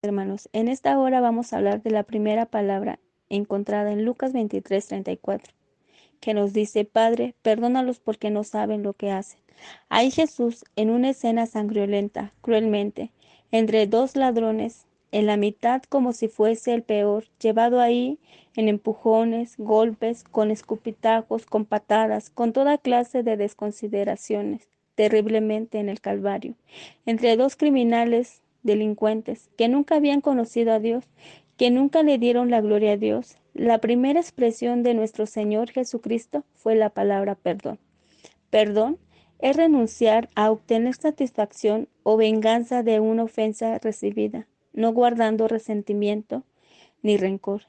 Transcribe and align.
Hermanos, 0.00 0.48
en 0.52 0.68
esta 0.68 0.96
hora 0.96 1.20
vamos 1.20 1.52
a 1.52 1.56
hablar 1.56 1.82
de 1.82 1.90
la 1.90 2.04
primera 2.04 2.46
palabra 2.46 3.00
encontrada 3.30 3.90
en 3.90 4.04
Lucas 4.04 4.32
23, 4.32 4.86
34, 4.86 5.52
que 6.20 6.34
nos 6.34 6.52
dice, 6.52 6.84
Padre, 6.84 7.34
perdónalos 7.42 7.98
porque 7.98 8.30
no 8.30 8.44
saben 8.44 8.84
lo 8.84 8.92
que 8.92 9.10
hacen. 9.10 9.40
Ahí 9.88 10.12
Jesús, 10.12 10.64
en 10.76 10.90
una 10.90 11.10
escena 11.10 11.46
sangriolenta, 11.46 12.32
cruelmente, 12.42 13.10
entre 13.50 13.88
dos 13.88 14.14
ladrones, 14.14 14.86
en 15.10 15.26
la 15.26 15.36
mitad 15.36 15.82
como 15.88 16.12
si 16.12 16.28
fuese 16.28 16.74
el 16.74 16.84
peor, 16.84 17.24
llevado 17.40 17.80
ahí 17.80 18.20
en 18.54 18.68
empujones, 18.68 19.56
golpes, 19.58 20.22
con 20.22 20.52
escupitajos, 20.52 21.44
con 21.44 21.64
patadas, 21.64 22.30
con 22.30 22.52
toda 22.52 22.78
clase 22.78 23.24
de 23.24 23.36
desconsideraciones, 23.36 24.68
terriblemente 24.94 25.80
en 25.80 25.88
el 25.88 26.00
Calvario, 26.00 26.54
entre 27.04 27.36
dos 27.36 27.56
criminales 27.56 28.42
delincuentes 28.62 29.50
que 29.56 29.68
nunca 29.68 29.96
habían 29.96 30.20
conocido 30.20 30.72
a 30.72 30.78
Dios, 30.78 31.04
que 31.56 31.70
nunca 31.70 32.02
le 32.02 32.18
dieron 32.18 32.50
la 32.50 32.60
gloria 32.60 32.92
a 32.92 32.96
Dios, 32.96 33.36
la 33.54 33.78
primera 33.78 34.20
expresión 34.20 34.82
de 34.82 34.94
nuestro 34.94 35.26
Señor 35.26 35.70
Jesucristo 35.70 36.44
fue 36.54 36.76
la 36.76 36.90
palabra 36.90 37.34
perdón. 37.34 37.78
Perdón 38.50 38.98
es 39.40 39.56
renunciar 39.56 40.28
a 40.34 40.50
obtener 40.50 40.94
satisfacción 40.94 41.88
o 42.02 42.16
venganza 42.16 42.82
de 42.82 43.00
una 43.00 43.24
ofensa 43.24 43.78
recibida, 43.78 44.46
no 44.72 44.92
guardando 44.92 45.48
resentimiento 45.48 46.44
ni 47.02 47.16
rencor. 47.16 47.62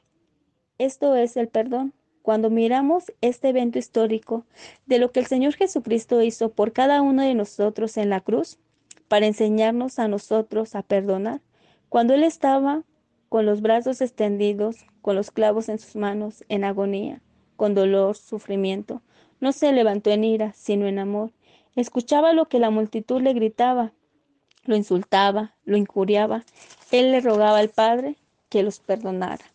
Esto 0.77 1.15
es 1.15 1.37
el 1.37 1.47
perdón. 1.47 1.93
Cuando 2.21 2.49
miramos 2.49 3.11
este 3.21 3.49
evento 3.49 3.79
histórico 3.79 4.45
de 4.85 4.99
lo 4.99 5.11
que 5.11 5.19
el 5.19 5.25
Señor 5.25 5.55
Jesucristo 5.55 6.21
hizo 6.21 6.51
por 6.51 6.73
cada 6.73 7.01
uno 7.01 7.23
de 7.23 7.33
nosotros 7.33 7.97
en 7.97 8.09
la 8.09 8.21
cruz, 8.21 8.59
para 9.09 9.25
enseñarnos 9.25 9.99
a 9.99 10.07
nosotros 10.07 10.75
a 10.75 10.83
perdonar. 10.83 11.41
Cuando 11.89 12.13
Él 12.13 12.23
estaba 12.23 12.83
con 13.27 13.45
los 13.45 13.61
brazos 13.61 13.99
extendidos, 13.99 14.85
con 15.01 15.15
los 15.15 15.31
clavos 15.31 15.67
en 15.67 15.79
sus 15.79 15.97
manos, 15.97 16.45
en 16.47 16.63
agonía, 16.63 17.21
con 17.57 17.73
dolor, 17.75 18.15
sufrimiento, 18.15 19.01
no 19.41 19.51
se 19.51 19.73
levantó 19.73 20.11
en 20.11 20.23
ira, 20.23 20.53
sino 20.53 20.87
en 20.87 20.99
amor. 20.99 21.31
Escuchaba 21.75 22.33
lo 22.33 22.45
que 22.45 22.59
la 22.59 22.69
multitud 22.69 23.21
le 23.21 23.33
gritaba, 23.33 23.91
lo 24.63 24.75
insultaba, 24.75 25.55
lo 25.65 25.75
injuriaba. 25.75 26.45
Él 26.91 27.11
le 27.11 27.21
rogaba 27.21 27.57
al 27.57 27.69
Padre 27.69 28.15
que 28.49 28.63
los 28.63 28.79
perdonara. 28.79 29.45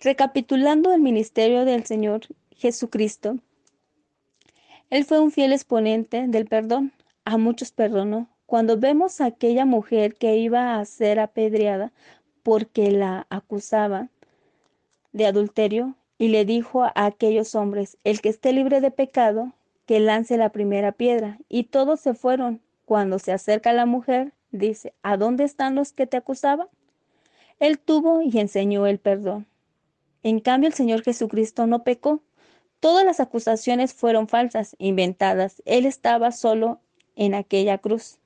Recapitulando 0.00 0.92
el 0.92 1.00
ministerio 1.00 1.64
del 1.64 1.84
Señor 1.84 2.22
Jesucristo, 2.52 3.38
Él 4.90 5.04
fue 5.04 5.18
un 5.18 5.32
fiel 5.32 5.52
exponente 5.52 6.26
del 6.28 6.46
perdón. 6.46 6.92
A 7.24 7.38
muchos 7.38 7.72
perdonó, 7.72 8.28
cuando 8.46 8.78
vemos 8.78 9.20
a 9.20 9.26
aquella 9.26 9.64
mujer 9.64 10.14
que 10.14 10.36
iba 10.36 10.78
a 10.78 10.84
ser 10.84 11.18
apedreada 11.18 11.92
porque 12.42 12.90
la 12.90 13.26
acusaba 13.30 14.08
de 15.12 15.26
adulterio 15.26 15.94
y 16.18 16.28
le 16.28 16.44
dijo 16.44 16.84
a 16.84 16.92
aquellos 16.94 17.54
hombres, 17.54 17.96
el 18.04 18.20
que 18.20 18.28
esté 18.28 18.52
libre 18.52 18.80
de 18.80 18.90
pecado, 18.90 19.52
que 19.86 20.00
lance 20.00 20.36
la 20.36 20.50
primera 20.50 20.92
piedra. 20.92 21.38
Y 21.48 21.64
todos 21.64 22.00
se 22.00 22.14
fueron. 22.14 22.60
Cuando 22.84 23.18
se 23.18 23.32
acerca 23.32 23.72
la 23.72 23.86
mujer, 23.86 24.32
dice, 24.50 24.92
¿a 25.02 25.16
dónde 25.16 25.44
están 25.44 25.74
los 25.74 25.92
que 25.92 26.06
te 26.06 26.16
acusaban? 26.16 26.68
Él 27.60 27.78
tuvo 27.78 28.20
y 28.22 28.38
enseñó 28.38 28.86
el 28.86 28.98
perdón. 28.98 29.46
En 30.22 30.40
cambio, 30.40 30.68
el 30.68 30.74
Señor 30.74 31.02
Jesucristo 31.02 31.66
no 31.66 31.82
pecó. 31.82 32.22
Todas 32.80 33.04
las 33.04 33.20
acusaciones 33.20 33.94
fueron 33.94 34.28
falsas, 34.28 34.76
inventadas. 34.78 35.62
Él 35.64 35.86
estaba 35.86 36.32
solo 36.32 36.80
en 37.16 37.34
aquella 37.34 37.78
cruz. 37.78 38.18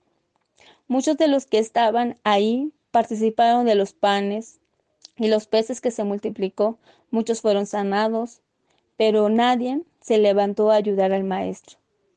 Muchos 0.88 1.18
de 1.18 1.28
los 1.28 1.46
que 1.46 1.58
estaban 1.58 2.18
ahí 2.24 2.72
participaron 2.90 3.66
de 3.66 3.74
los 3.74 3.92
panes 3.92 4.58
y 5.16 5.28
los 5.28 5.46
peces 5.46 5.80
que 5.80 5.90
se 5.90 6.02
multiplicó. 6.02 6.78
Muchos 7.10 7.42
fueron 7.42 7.66
sanados, 7.66 8.40
pero 8.96 9.28
nadie 9.28 9.82
se 10.00 10.18
levantó 10.18 10.70
a 10.70 10.76
ayudar 10.76 11.12
al 11.12 11.24
maestro. 11.24 11.76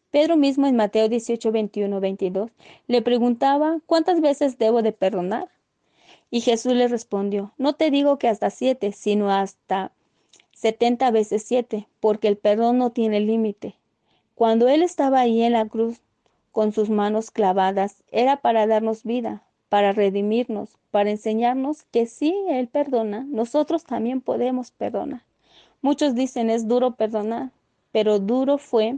Pedro 0.10 0.38
mismo 0.38 0.68
en 0.68 0.76
Mateo 0.76 1.10
18, 1.10 1.52
21, 1.52 2.00
22 2.00 2.52
le 2.88 3.02
preguntaba, 3.02 3.80
¿cuántas 3.86 4.22
veces 4.22 4.58
debo 4.58 4.82
de 4.82 4.92
perdonar? 4.94 5.50
Y 6.30 6.42
Jesús 6.42 6.74
le 6.74 6.88
respondió, 6.88 7.54
no 7.58 7.74
te 7.74 7.92
digo 7.92 8.18
que 8.18 8.30
hasta 8.30 8.50
siete, 8.50 8.94
sino 8.94 9.32
hasta 9.32 9.92
setenta 10.54 11.12
veces 11.12 11.44
siete, 11.44 11.88
porque 12.00 12.30
el 12.30 12.38
perdón 12.38 12.78
no 12.78 12.92
tiene 12.92 13.20
límite. 13.20 13.76
Cuando 14.36 14.70
él 14.70 14.82
estaba 14.82 15.20
ahí 15.20 15.44
en 15.44 15.54
la 15.54 15.68
cruz, 15.68 16.02
con 16.52 16.74
sus 16.74 16.90
manos 16.90 17.32
clavadas, 17.32 18.04
era 18.12 18.38
para 18.38 18.68
darnos 18.68 19.04
vida, 19.04 19.44
para 19.70 19.94
redimirnos, 19.94 20.78
para 20.92 21.10
enseñarnos 21.12 21.84
que 21.92 22.06
si 22.06 22.36
Él 22.50 22.68
perdona, 22.68 23.26
nosotros 23.30 23.84
también 23.86 24.22
podemos 24.22 24.72
perdonar. 24.72 25.24
Muchos 25.82 26.14
dicen 26.14 26.50
es 26.50 26.68
duro 26.68 26.92
perdonar, 26.92 27.52
pero 27.92 28.20
duro 28.20 28.58
fue 28.58 28.98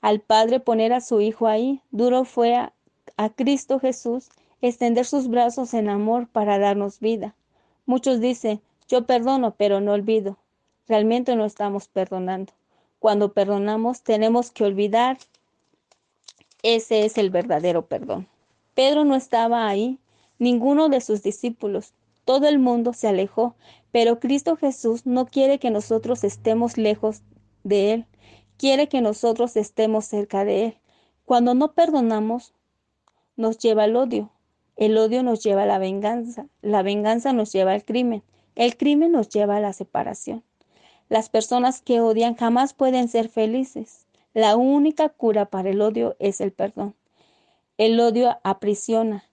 al 0.00 0.20
Padre 0.20 0.60
poner 0.60 0.92
a 0.92 1.00
su 1.00 1.20
Hijo 1.20 1.46
ahí, 1.46 1.82
duro 1.90 2.24
fue 2.24 2.54
a, 2.54 2.72
a 3.16 3.28
Cristo 3.30 3.78
Jesús 3.78 4.30
extender 4.62 5.04
sus 5.04 5.28
brazos 5.28 5.74
en 5.74 5.88
amor 5.88 6.26
para 6.28 6.58
darnos 6.58 7.00
vida. 7.00 7.34
Muchos 7.86 8.20
dicen, 8.20 8.60
yo 8.88 9.06
perdono, 9.06 9.54
pero 9.56 9.80
no 9.80 9.92
olvido. 9.92 10.36
Realmente 10.88 11.36
no 11.36 11.44
estamos 11.44 11.88
perdonando. 11.88 12.52
Cuando 12.98 13.32
perdonamos 13.32 14.02
tenemos 14.02 14.50
que 14.50 14.64
olvidar 14.64 15.18
ese 16.62 17.04
es 17.04 17.18
el 17.18 17.30
verdadero 17.30 17.86
perdón. 17.86 18.26
Pedro 18.74 19.04
no 19.04 19.16
estaba 19.16 19.68
ahí, 19.68 19.98
ninguno 20.38 20.88
de 20.88 21.00
sus 21.00 21.22
discípulos. 21.22 21.94
Todo 22.24 22.48
el 22.48 22.58
mundo 22.58 22.92
se 22.92 23.08
alejó, 23.08 23.54
pero 23.92 24.20
Cristo 24.20 24.56
Jesús 24.56 25.06
no 25.06 25.26
quiere 25.26 25.58
que 25.58 25.70
nosotros 25.70 26.24
estemos 26.24 26.76
lejos 26.76 27.22
de 27.64 27.92
Él, 27.92 28.06
quiere 28.56 28.88
que 28.88 29.00
nosotros 29.00 29.56
estemos 29.56 30.04
cerca 30.04 30.44
de 30.44 30.64
Él. 30.66 30.78
Cuando 31.24 31.54
no 31.54 31.72
perdonamos, 31.72 32.54
nos 33.36 33.58
lleva 33.58 33.84
al 33.84 33.96
odio. 33.96 34.30
El 34.76 34.96
odio 34.98 35.22
nos 35.22 35.42
lleva 35.42 35.62
a 35.62 35.66
la 35.66 35.78
venganza. 35.78 36.46
La 36.62 36.82
venganza 36.82 37.32
nos 37.32 37.52
lleva 37.52 37.72
al 37.72 37.84
crimen. 37.84 38.22
El 38.54 38.76
crimen 38.76 39.12
nos 39.12 39.28
lleva 39.28 39.56
a 39.56 39.60
la 39.60 39.72
separación. 39.72 40.42
Las 41.08 41.28
personas 41.28 41.80
que 41.80 42.00
odian 42.00 42.34
jamás 42.34 42.74
pueden 42.74 43.08
ser 43.08 43.28
felices. 43.28 44.07
La 44.34 44.56
única 44.56 45.08
cura 45.08 45.46
para 45.46 45.70
el 45.70 45.80
odio 45.80 46.14
es 46.18 46.40
el 46.40 46.52
perdón. 46.52 46.94
El 47.78 47.98
odio 47.98 48.38
aprisiona, 48.44 49.24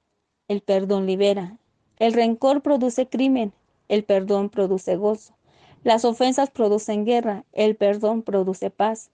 el 0.48 0.62
perdón 0.62 1.06
libera. 1.06 1.58
El 2.00 2.14
rencor 2.14 2.62
produce 2.62 3.08
crimen, 3.08 3.54
el 3.90 4.04
perdón 4.04 4.50
produce 4.50 4.96
gozo. 4.96 5.34
Las 5.84 6.06
ofensas 6.06 6.50
producen 6.50 7.06
guerra, 7.06 7.44
el 7.52 7.76
perdón 7.76 8.24
produce 8.24 8.70
paz. 8.70 9.12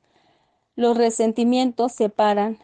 Los 0.76 0.98
resentimientos 0.98 1.92
separan, 1.92 2.58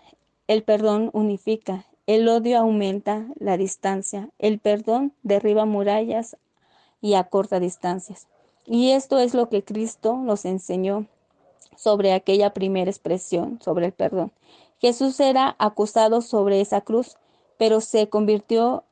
el 0.47 0.63
perdón 0.63 1.09
unifica. 1.13 1.85
El 2.05 2.29
odio 2.29 2.59
aumenta 2.59 3.27
la 3.37 3.57
distancia, 3.57 4.29
el 4.39 4.59
perdón 4.59 5.13
derriba 5.23 5.65
murallas 5.65 6.37
y 7.01 7.15
acorta 7.15 7.59
distancias. 7.59 8.27
Y 8.65 8.91
esto 8.91 9.19
es 9.19 9.33
lo 9.33 9.49
que 9.49 9.63
Cristo 9.63 10.15
nos 10.17 10.45
enseñó 10.45 11.07
sobre 11.77 12.11
aquella 12.11 12.53
primera 12.53 12.91
expresión, 12.91 13.59
sobre 13.61 13.85
el 13.85 13.93
perdón. 13.93 14.33
Jesús 14.79 15.19
era 15.19 15.55
acusado 15.59 16.21
sobre 16.21 16.59
esa 16.59 16.81
cruz, 16.81 17.17
pero 17.57 17.79
se 17.79 18.09
convirtió 18.09 18.83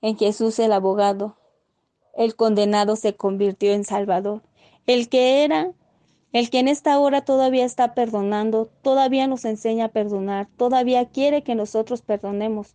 en 0.00 0.16
Jesús 0.16 0.58
el 0.58 0.72
abogado. 0.72 1.36
El 2.14 2.34
condenado 2.34 2.96
se 2.96 3.14
convirtió 3.14 3.72
en 3.72 3.84
Salvador. 3.84 4.42
El 4.86 5.08
que 5.08 5.44
era, 5.44 5.72
el 6.32 6.50
que 6.50 6.58
en 6.58 6.68
esta 6.68 6.98
hora 6.98 7.24
todavía 7.24 7.64
está 7.64 7.94
perdonando, 7.94 8.70
todavía 8.82 9.26
nos 9.26 9.44
enseña 9.44 9.86
a 9.86 9.92
perdonar, 9.92 10.48
todavía 10.56 11.08
quiere 11.08 11.42
que 11.42 11.54
nosotros 11.54 12.02
perdonemos. 12.02 12.74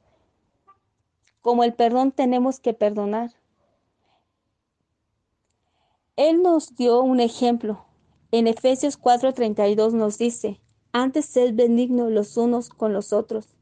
Como 1.41 1.63
el 1.63 1.74
perdón 1.74 2.12
tenemos 2.12 2.59
que 2.59 2.74
perdonar. 2.74 3.31
Él 6.16 6.42
nos 6.42 6.75
dio 6.75 7.01
un 7.01 7.19
ejemplo, 7.19 7.87
en 8.31 8.47
Efesios 8.47 8.97
4:32 9.00 9.94
nos 9.94 10.18
dice, 10.18 10.59
antes 10.91 11.25
sed 11.25 11.53
benignos 11.53 12.12
los 12.12 12.38
unos 12.38 12.69
con 12.69 12.94
los 12.94 13.13
otros, 13.13 13.56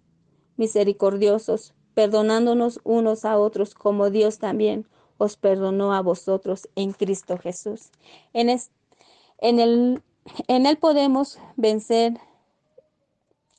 misericordiosos, 0.57 1.73
perdonándonos 1.93 2.79
unos 2.83 3.25
a 3.25 3.37
otros 3.37 3.73
como 3.73 4.09
Dios 4.09 4.39
también 4.39 4.87
os 5.17 5.37
perdonó 5.37 5.93
a 5.93 6.01
vosotros 6.01 6.67
en 6.75 6.91
Cristo 6.93 7.37
Jesús. 7.37 7.89
En, 8.33 8.49
el, 8.49 10.01
en 10.47 10.65
Él 10.65 10.77
podemos 10.77 11.39
vencer, 11.55 12.19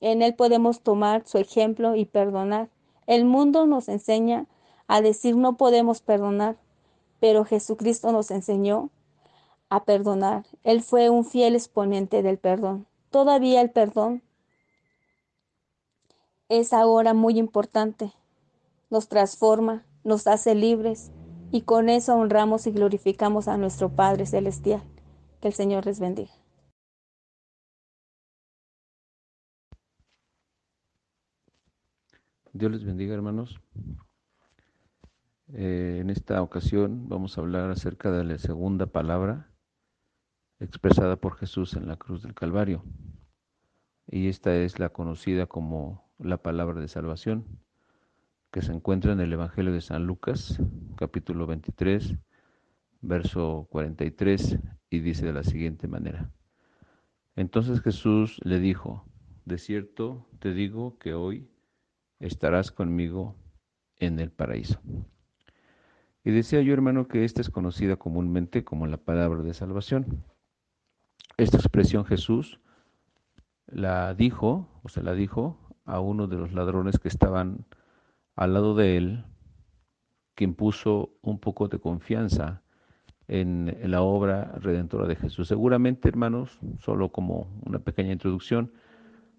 en 0.01 0.23
Él 0.23 0.35
podemos 0.35 0.81
tomar 0.81 1.27
su 1.27 1.39
ejemplo 1.39 1.97
y 1.97 2.05
perdonar. 2.05 2.69
El 3.07 3.25
mundo 3.25 3.67
nos 3.67 3.89
enseña 3.89 4.47
a 4.87 5.01
decir 5.01 5.37
no 5.37 5.57
podemos 5.57 6.01
perdonar, 6.01 6.57
pero 7.21 7.45
Jesucristo 7.45 8.13
nos 8.13 8.31
enseñó 8.31 8.91
a 9.69 9.85
perdonar. 9.85 10.47
Él 10.65 10.83
fue 10.83 11.11
un 11.11 11.25
fiel 11.25 11.55
exponente 11.55 12.23
del 12.23 12.39
perdón. 12.39 12.87
Todavía 13.11 13.61
el 13.61 13.71
perdón 13.71 14.23
es 16.49 16.73
ahora 16.73 17.15
muy 17.15 17.39
importante. 17.39 18.13
Nos 18.91 19.09
transforma, 19.09 19.85
nos 20.05 20.27
hace 20.27 20.55
libres, 20.55 21.11
Y 21.53 21.63
con 21.63 21.89
eso 21.89 22.17
honramos 22.17 22.67
y 22.67 22.73
glorificamos 22.73 23.47
a 23.47 23.57
nuestro 23.57 23.89
Padre 23.89 24.27
Celestial. 24.27 24.83
Que 25.41 25.49
el 25.49 25.55
Señor 25.55 25.87
les 25.87 26.01
bendiga. 26.01 26.33
Dios 32.53 32.73
les 32.73 32.85
bendiga, 32.85 33.15
hermanos. 33.15 33.61
Eh, 35.53 35.99
en 36.01 36.11
esta 36.11 36.43
ocasión 36.43 37.09
vamos 37.09 37.39
a 37.39 37.43
hablar 37.43 37.71
acerca 37.71 38.11
de 38.11 38.25
la 38.25 38.39
segunda 38.39 38.87
palabra 38.87 39.49
expresada 40.61 41.17
por 41.17 41.37
Jesús 41.37 41.75
en 41.75 41.87
la 41.87 41.97
cruz 41.97 42.23
del 42.23 42.35
Calvario. 42.35 42.83
Y 44.07 44.29
esta 44.29 44.55
es 44.57 44.79
la 44.79 44.91
conocida 44.91 45.47
como 45.47 46.09
la 46.19 46.39
palabra 46.39 46.81
de 46.81 46.89
salvación, 46.89 47.45
que 48.51 48.63
se 48.63 48.73
encuentra 48.73 49.13
en 49.13 49.21
el 49.21 49.33
Evangelio 49.33 49.73
de 49.73 49.81
San 49.81 50.07
Lucas, 50.07 50.59
capítulo 50.97 51.47
23, 51.47 52.17
verso 53.03 53.67
43, 53.71 54.59
y 54.89 55.01
dice 55.01 55.27
de 55.27 55.33
la 55.33 55.43
siguiente 55.43 55.89
manera. 55.89 56.31
Entonces 57.35 57.81
Jesús 57.83 58.41
le 58.45 58.61
dijo, 58.61 59.05
de 59.45 59.59
cierto 59.59 60.27
te 60.39 60.55
digo 60.55 60.99
que 60.99 61.15
hoy 61.15 61.51
estarás 62.19 62.71
conmigo 62.71 63.37
en 63.99 64.21
el 64.21 64.31
paraíso. 64.31 64.81
Y 66.25 66.31
decía 66.31 66.61
yo, 66.63 66.73
hermano, 66.73 67.07
que 67.07 67.25
esta 67.25 67.41
es 67.41 67.51
conocida 67.51 67.97
comúnmente 67.97 68.65
como 68.65 68.87
la 68.87 68.97
palabra 68.97 69.43
de 69.43 69.55
salvación. 69.55 70.25
Esta 71.39 71.59
expresión 71.59 72.07
Jesús 72.07 72.61
la 73.67 74.15
dijo, 74.15 74.69
o 74.83 74.89
se 74.89 75.03
la 75.03 75.13
dijo, 75.13 75.59
a 75.85 76.01
uno 76.01 76.29
de 76.29 76.37
los 76.37 76.53
ladrones 76.53 76.99
que 76.99 77.09
estaban 77.09 77.67
al 78.37 78.55
lado 78.55 78.75
de 78.75 78.97
él, 78.97 79.25
quien 80.35 80.55
puso 80.55 81.11
un 81.21 81.39
poco 81.39 81.69
de 81.69 81.79
confianza 81.79 82.63
en, 83.29 83.77
la 83.83 84.01
obra 84.01 84.53
redentora 84.61 85.07
de 85.07 85.17
Jesús. 85.17 85.49
Seguramente, 85.49 86.09
hermanos, 86.09 86.59
solo 86.79 87.11
como 87.11 87.61
una 87.67 87.81
pequeña 87.81 88.13
introducción, 88.13 88.73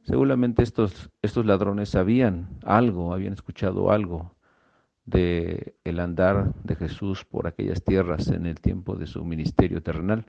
seguramente 0.04 0.62
estos, 0.62 1.10
estos 1.24 1.48
ladrones 1.48 1.90
sabían 1.90 2.60
algo, 2.64 3.12
habían 3.12 3.34
escuchado 3.34 3.92
algo 3.92 4.36
de 5.06 5.76
el 5.84 6.00
andar 6.00 6.54
de 6.64 6.76
Jesús 6.76 7.26
por 7.26 7.48
aquellas 7.48 7.84
tierras 7.84 8.28
en 8.28 8.46
el 8.46 8.60
tiempo 8.60 8.96
de 8.96 9.08
su 9.08 9.26
ministerio 9.26 9.82
terrenal. 9.82 10.26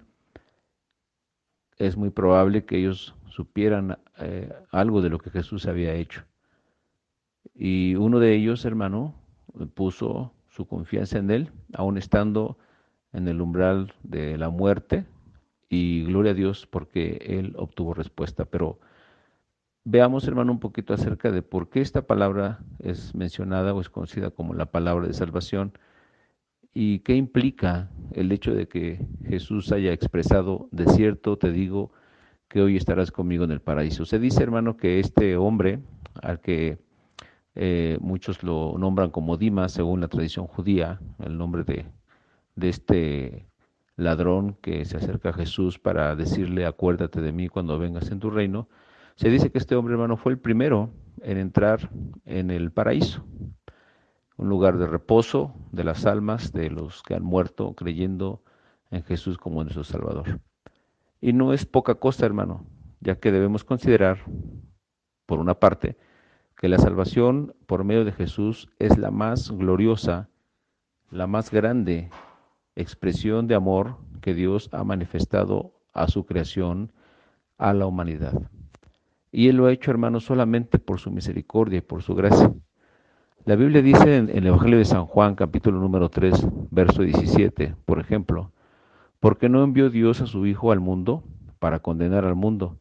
Es 1.79 1.97
muy 1.97 2.11
probable 2.11 2.65
que 2.65 2.79
ellos 2.79 3.15
supieran 3.29 3.99
eh, 4.19 4.53
algo 4.71 5.01
de 5.01 5.11
lo 5.11 5.19
que 5.19 5.31
Jesús 5.31 5.67
había 5.67 5.95
hecho. 5.95 6.25
Y 7.55 7.95
uno 7.95 8.19
de 8.19 8.35
ellos, 8.35 8.65
hermano, 8.65 9.15
puso 9.75 10.33
su 10.49 10.67
confianza 10.67 11.19
en 11.19 11.31
él, 11.31 11.53
aun 11.73 11.99
estando 11.99 12.59
en 13.13 13.29
el 13.29 13.41
umbral 13.41 13.95
de 14.03 14.37
la 14.39 14.51
muerte, 14.51 15.07
y 15.69 16.05
gloria 16.05 16.33
a 16.33 16.35
Dios 16.35 16.67
porque 16.67 17.19
él 17.21 17.55
obtuvo 17.57 17.95
respuesta. 17.95 18.45
Pero 18.45 18.79
veamos, 19.85 20.27
hermano, 20.27 20.53
un 20.53 20.61
poquito 20.61 20.95
acerca 20.95 21.31
de 21.31 21.43
por 21.43 21.69
qué 21.69 21.81
esta 21.81 22.07
palabra 22.07 22.59
es 22.79 23.15
mencionada 23.15 23.75
o 23.75 23.81
es 23.81 23.91
conocida 23.91 24.31
como 24.31 24.55
la 24.55 24.67
palabra 24.67 25.07
de 25.07 25.15
salvación 25.15 25.73
y 26.81 27.01
qué 27.01 27.17
implica 27.17 27.91
el 28.13 28.31
hecho 28.31 28.55
de 28.55 28.69
que 28.69 29.05
Jesús 29.27 29.73
haya 29.73 29.93
expresado, 29.93 30.69
de 30.71 30.87
cierto 30.87 31.37
te 31.37 31.51
digo 31.51 31.91
que 32.47 32.63
hoy 32.63 32.77
estarás 32.77 33.11
conmigo 33.11 33.43
en 33.43 33.51
el 33.51 33.61
paraíso. 33.61 34.05
Se 34.05 34.21
dice, 34.21 34.45
hermano, 34.45 34.77
que 34.77 35.01
este 35.01 35.37
hombre, 35.37 35.81
al 36.23 36.41
que 36.41 36.79
eh, 37.57 37.99
muchos 38.01 38.45
lo 38.45 38.79
nombran 38.79 39.11
como 39.11 39.37
Dimas, 39.37 39.73
según 39.73 40.01
la 40.01 40.07
tradición 40.07 40.47
judía, 40.47 41.01
el 41.19 41.37
nombre 41.37 41.65
de, 41.65 41.87
de 42.55 42.69
este 42.69 43.49
ladrón 43.97 44.57
que 44.63 44.85
se 44.85 44.99
acerca 44.99 45.31
a 45.31 45.33
Jesús 45.33 45.81
para 45.81 46.15
decirle, 46.15 46.65
acuérdate 46.65 47.21
de 47.21 47.33
mí 47.33 47.49
cuando 47.49 47.77
vengas 47.81 48.09
en 48.13 48.21
tu 48.21 48.31
reino, 48.31 48.69
se 49.17 49.31
dice 49.31 49.51
que 49.51 49.59
este 49.59 49.75
hombre, 49.75 49.95
hermano, 49.95 50.17
fue 50.17 50.31
el 50.31 50.39
primero 50.39 50.91
en 51.23 51.39
entrar 51.39 51.91
en 52.25 52.53
el 52.53 52.71
paraíso, 52.71 53.25
un 54.38 54.49
lugar 54.49 54.79
de 54.79 54.87
reposo 54.87 55.52
de 55.73 55.85
las 55.85 56.06
almas 56.06 56.52
de 56.52 56.70
los 56.70 57.02
que 57.02 57.14
han 57.14 57.25
muerto 57.25 57.75
creyendo 57.75 58.40
en 58.90 59.02
Jesús 59.02 59.37
como 59.37 59.62
nuestro 59.62 59.85
Salvador. 59.85 60.40
Y 61.20 61.32
no 61.32 61.52
es 61.52 61.67
poca 61.67 61.96
cosa, 61.96 62.25
hermano, 62.25 62.64
ya 63.00 63.17
que 63.17 63.32
debemos 63.32 63.64
considerar, 63.64 64.19
por 65.26 65.40
una 65.40 65.55
parte, 65.55 65.99
que 66.56 66.69
la 66.69 66.79
salvación 66.79 67.56
por 67.67 67.82
medio 67.82 68.05
de 68.05 68.12
Jesús 68.12 68.70
es 68.79 68.96
la 68.96 69.11
más 69.11 69.50
gloriosa, 69.50 70.29
la 71.11 71.26
más 71.26 71.50
grande 71.50 72.11
expresión 72.76 73.49
de 73.49 73.56
amor 73.56 73.99
que 74.20 74.34
Dios 74.34 74.69
ha 74.73 74.84
manifestado 74.84 75.73
a 75.93 76.06
su 76.06 76.26
creación, 76.26 76.93
a 77.58 77.75
la 77.75 77.87
humanidad. 77.87 78.41
Y 79.32 79.49
Él 79.49 79.56
lo 79.56 79.67
ha 79.67 79.73
hecho, 79.73 79.91
hermano, 79.91 80.20
solamente 80.20 80.79
por 80.79 81.00
su 81.00 81.11
misericordia 81.11 81.79
y 81.79 81.82
por 81.82 82.02
su 82.02 82.14
gracia. 82.14 82.52
La 83.49 83.56
Biblia 83.56 83.81
dice 83.81 84.19
en, 84.19 84.29
el 84.29 84.47
Evangelio 84.47 84.77
de 84.77 84.85
San 84.85 85.06
Juan, 85.06 85.35
capítulo 85.35 85.81
número 85.81 86.11
3, 86.11 86.49
verso 86.71 87.00
17, 87.00 87.77
por 87.87 87.99
ejemplo, 87.99 88.53
porque 89.21 89.49
no 89.49 89.65
envió 89.65 89.89
Dios 89.89 90.21
a 90.21 90.27
su 90.27 90.45
Hijo 90.45 90.71
al 90.71 90.81
mundo 90.81 91.25
para 91.59 91.79
condenar 91.79 92.27
al 92.27 92.35
mundo, 92.35 92.79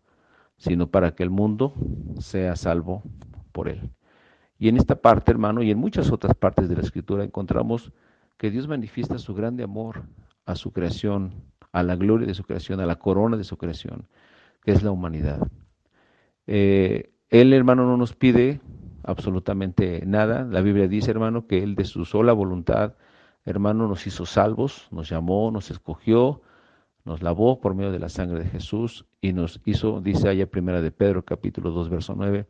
sino 0.57 0.87
para 0.91 1.15
que 1.15 1.23
el 1.23 1.29
mundo 1.29 1.73
sea 2.19 2.57
salvo 2.57 3.01
por 3.53 3.69
él. 3.69 3.91
Y 4.59 4.67
en 4.67 4.75
esta 4.75 4.95
parte, 4.97 5.31
hermano, 5.31 5.63
y 5.63 5.71
en 5.71 5.77
muchas 5.77 6.11
otras 6.11 6.35
partes 6.35 6.67
de 6.67 6.75
la 6.75 6.81
Escritura 6.81 7.23
encontramos 7.23 7.93
que 8.35 8.51
Dios 8.51 8.67
manifiesta 8.67 9.17
su 9.19 9.33
grande 9.33 9.63
amor 9.63 10.03
a 10.45 10.55
su 10.55 10.73
creación, 10.73 11.31
a 11.71 11.81
la 11.81 11.95
gloria 11.95 12.27
de 12.27 12.33
su 12.33 12.43
creación, 12.43 12.81
a 12.81 12.85
la 12.85 12.99
corona 12.99 13.37
de 13.37 13.45
su 13.45 13.55
creación, 13.55 14.05
que 14.65 14.73
es 14.73 14.83
la 14.83 14.91
humanidad. 14.91 15.47
Eh, 16.45 17.13
él, 17.29 17.53
hermano, 17.53 17.85
no 17.85 17.95
nos 17.95 18.13
pide 18.13 18.59
absolutamente 19.07 20.05
nada. 20.05 20.43
La 20.43 20.61
Biblia 20.61 20.87
dice, 20.87 21.09
hermano, 21.11 21.47
que 21.47 21.63
Él 21.63 21.75
de 21.75 21.85
su 21.85 22.05
sola 22.05 22.33
voluntad, 22.33 22.95
hermano, 23.45 23.87
nos 23.87 24.05
hizo 24.05 24.25
salvos, 24.25 24.87
nos 24.91 25.09
llamó, 25.09 25.49
nos 25.49 25.71
escogió, 25.71 26.41
nos 27.05 27.23
lavó 27.23 27.61
por 27.61 27.73
medio 27.73 27.91
de 27.91 27.99
la 27.99 28.09
sangre 28.09 28.43
de 28.43 28.49
Jesús 28.49 29.05
y 29.21 29.31
nos 29.31 29.61
hizo, 29.63 30.01
dice 30.01 30.27
allá 30.27 30.45
primera 30.45 30.81
de 30.81 30.91
Pedro, 30.91 31.23
capítulo 31.23 31.71
2, 31.71 31.89
verso 31.89 32.15
9, 32.15 32.45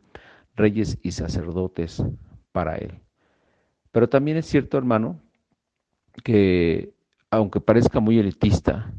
reyes 0.56 0.98
y 1.00 1.12
sacerdotes 1.12 2.02
para 2.50 2.76
Él. 2.76 3.00
Pero 3.92 4.08
también 4.08 4.36
es 4.36 4.46
cierto, 4.46 4.76
hermano, 4.76 5.20
que 6.24 6.92
aunque 7.30 7.60
parezca 7.60 8.00
muy 8.00 8.18
elitista, 8.18 8.92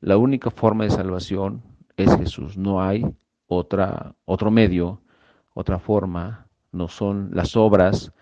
la 0.00 0.16
única 0.16 0.50
forma 0.50 0.84
de 0.84 0.90
salvación 0.90 1.62
es 1.96 2.16
Jesús. 2.16 2.56
No 2.56 2.80
hay 2.80 3.04
otra, 3.48 4.14
otro 4.24 4.52
medio, 4.52 5.02
otra 5.54 5.80
forma, 5.80 6.46
no 6.72 6.88
son 6.88 7.30
las 7.32 7.56
obras, 7.56 8.12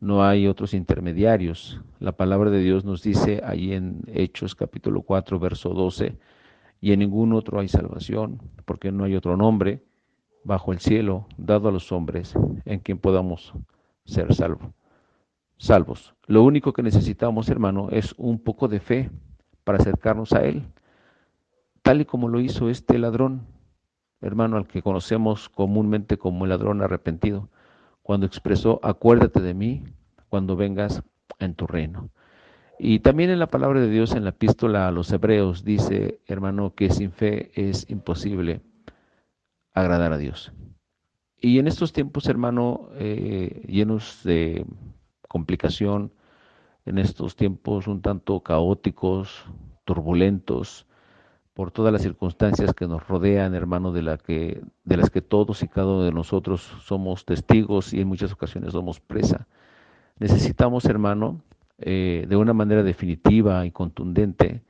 no 0.00 0.24
hay 0.24 0.46
otros 0.46 0.74
intermediarios. 0.74 1.80
La 1.98 2.12
palabra 2.12 2.50
de 2.50 2.60
Dios 2.60 2.84
nos 2.84 3.02
dice 3.02 3.42
ahí 3.44 3.72
en 3.72 4.02
Hechos 4.06 4.54
capítulo 4.54 5.02
4, 5.02 5.38
verso 5.38 5.70
12, 5.70 6.18
y 6.80 6.92
en 6.92 6.98
ningún 6.98 7.32
otro 7.32 7.60
hay 7.60 7.68
salvación, 7.68 8.42
porque 8.64 8.92
no 8.92 9.04
hay 9.04 9.16
otro 9.16 9.36
nombre 9.36 9.82
bajo 10.44 10.72
el 10.72 10.80
cielo 10.80 11.26
dado 11.38 11.68
a 11.68 11.72
los 11.72 11.90
hombres 11.92 12.34
en 12.64 12.80
quien 12.80 12.98
podamos 12.98 13.54
ser 14.04 14.34
salvos. 14.34 14.68
Salvos. 15.56 16.14
Lo 16.26 16.42
único 16.42 16.72
que 16.72 16.82
necesitamos, 16.82 17.48
hermano, 17.48 17.88
es 17.90 18.14
un 18.18 18.38
poco 18.38 18.68
de 18.68 18.80
fe 18.80 19.10
para 19.62 19.78
acercarnos 19.78 20.32
a 20.32 20.44
Él, 20.44 20.66
tal 21.80 22.02
y 22.02 22.04
como 22.04 22.28
lo 22.28 22.40
hizo 22.40 22.68
este 22.68 22.98
ladrón 22.98 23.46
hermano, 24.24 24.56
al 24.56 24.66
que 24.66 24.82
conocemos 24.82 25.48
comúnmente 25.48 26.16
como 26.16 26.44
el 26.44 26.50
ladrón 26.50 26.82
arrepentido, 26.82 27.48
cuando 28.04 28.26
expresó, 28.26 28.80
acuérdate 28.82 29.40
de 29.40 29.54
mí 29.54 29.82
cuando 30.28 30.56
vengas 30.56 31.02
en 31.38 31.54
tu 31.54 31.66
reino. 31.66 32.10
Y 32.78 32.98
también 32.98 33.30
en 33.30 33.38
la 33.38 33.46
palabra 33.46 33.80
de 33.80 33.88
Dios, 33.88 34.12
en 34.12 34.24
la 34.24 34.30
epístola 34.30 34.86
a 34.86 34.90
los 34.90 35.10
hebreos, 35.10 35.64
dice, 35.64 36.20
hermano, 36.26 36.74
que 36.74 36.90
sin 36.90 37.12
fe 37.12 37.50
es 37.54 37.88
imposible 37.88 38.60
agradar 39.72 40.12
a 40.12 40.18
Dios. 40.18 40.52
Y 41.40 41.58
en 41.58 41.66
estos 41.66 41.94
tiempos, 41.94 42.28
hermano, 42.28 42.90
eh, 42.96 43.64
llenos 43.68 44.20
de 44.22 44.66
complicación, 45.26 46.12
en 46.84 46.98
estos 46.98 47.36
tiempos 47.36 47.86
un 47.86 48.02
tanto 48.02 48.40
caóticos, 48.40 49.46
turbulentos, 49.86 50.86
por 51.54 51.70
todas 51.70 51.92
las 51.92 52.02
circunstancias 52.02 52.74
que 52.74 52.88
nos 52.88 53.06
rodean, 53.06 53.54
hermano, 53.54 53.92
de, 53.92 54.18
que, 54.18 54.60
de 54.84 54.96
las 54.96 55.10
que 55.10 55.22
todos 55.22 55.62
y 55.62 55.68
cada 55.68 55.86
uno 55.86 56.02
de 56.02 56.10
nosotros 56.10 56.60
somos 56.84 57.24
testigos 57.24 57.94
y 57.94 58.00
en 58.00 58.08
muchas 58.08 58.32
ocasiones 58.32 58.72
somos 58.72 59.00
presa. 59.00 59.46
Necesitamos, 60.18 60.84
hermano, 60.84 61.40
eh, 61.78 62.26
de 62.28 62.36
una 62.36 62.52
manera 62.52 62.82
definitiva 62.82 63.64
y 63.66 63.70
contundente, 63.70 64.62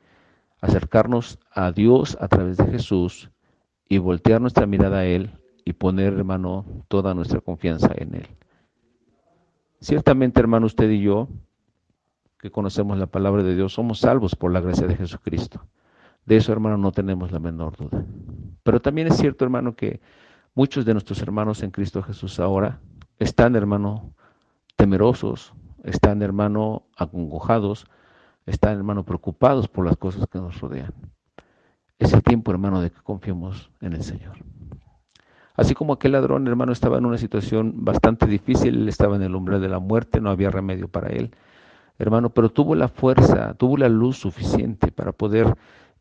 acercarnos 0.60 1.38
a 1.50 1.72
Dios 1.72 2.18
a 2.20 2.28
través 2.28 2.58
de 2.58 2.66
Jesús 2.66 3.30
y 3.88 3.98
voltear 3.98 4.42
nuestra 4.42 4.66
mirada 4.66 4.98
a 4.98 5.04
Él 5.06 5.30
y 5.64 5.72
poner, 5.72 6.12
hermano, 6.12 6.66
toda 6.88 7.14
nuestra 7.14 7.40
confianza 7.40 7.90
en 7.96 8.14
Él. 8.14 8.28
Ciertamente, 9.80 10.40
hermano, 10.40 10.66
usted 10.66 10.90
y 10.90 11.00
yo 11.00 11.28
que 12.38 12.50
conocemos 12.50 12.98
la 12.98 13.06
palabra 13.06 13.42
de 13.42 13.54
Dios, 13.54 13.72
somos 13.72 14.00
salvos 14.00 14.34
por 14.36 14.52
la 14.52 14.60
gracia 14.60 14.86
de 14.86 14.96
Jesucristo. 14.96 15.64
De 16.26 16.36
eso, 16.36 16.52
hermano, 16.52 16.78
no 16.78 16.92
tenemos 16.92 17.32
la 17.32 17.38
menor 17.38 17.76
duda. 17.76 18.04
Pero 18.62 18.80
también 18.80 19.08
es 19.08 19.16
cierto, 19.16 19.44
hermano, 19.44 19.74
que 19.74 20.00
muchos 20.54 20.84
de 20.84 20.92
nuestros 20.94 21.20
hermanos 21.20 21.62
en 21.62 21.70
Cristo 21.70 22.02
Jesús 22.02 22.40
ahora 22.40 22.80
están, 23.18 23.56
hermano, 23.56 24.14
temerosos, 24.76 25.52
están, 25.82 26.22
hermano, 26.22 26.84
acongojados, 26.96 27.86
están, 28.46 28.76
hermano, 28.76 29.04
preocupados 29.04 29.68
por 29.68 29.84
las 29.84 29.96
cosas 29.96 30.26
que 30.30 30.38
nos 30.38 30.60
rodean. 30.60 30.92
Es 31.98 32.12
el 32.12 32.22
tiempo, 32.22 32.50
hermano, 32.50 32.80
de 32.80 32.90
que 32.90 33.00
confiemos 33.02 33.70
en 33.80 33.92
el 33.92 34.02
Señor. 34.02 34.36
Así 35.56 35.74
como 35.74 35.92
aquel 35.92 36.12
ladrón, 36.12 36.48
hermano, 36.48 36.72
estaba 36.72 36.98
en 36.98 37.06
una 37.06 37.18
situación 37.18 37.84
bastante 37.84 38.26
difícil, 38.26 38.74
él 38.74 38.88
estaba 38.88 39.16
en 39.16 39.22
el 39.22 39.36
umbral 39.36 39.60
de 39.60 39.68
la 39.68 39.78
muerte, 39.78 40.20
no 40.20 40.30
había 40.30 40.50
remedio 40.50 40.88
para 40.88 41.10
él, 41.10 41.30
hermano, 41.98 42.30
pero 42.30 42.50
tuvo 42.50 42.74
la 42.74 42.88
fuerza, 42.88 43.54
tuvo 43.54 43.76
la 43.76 43.88
luz 43.88 44.18
suficiente 44.18 44.90
para 44.90 45.12
poder 45.12 45.54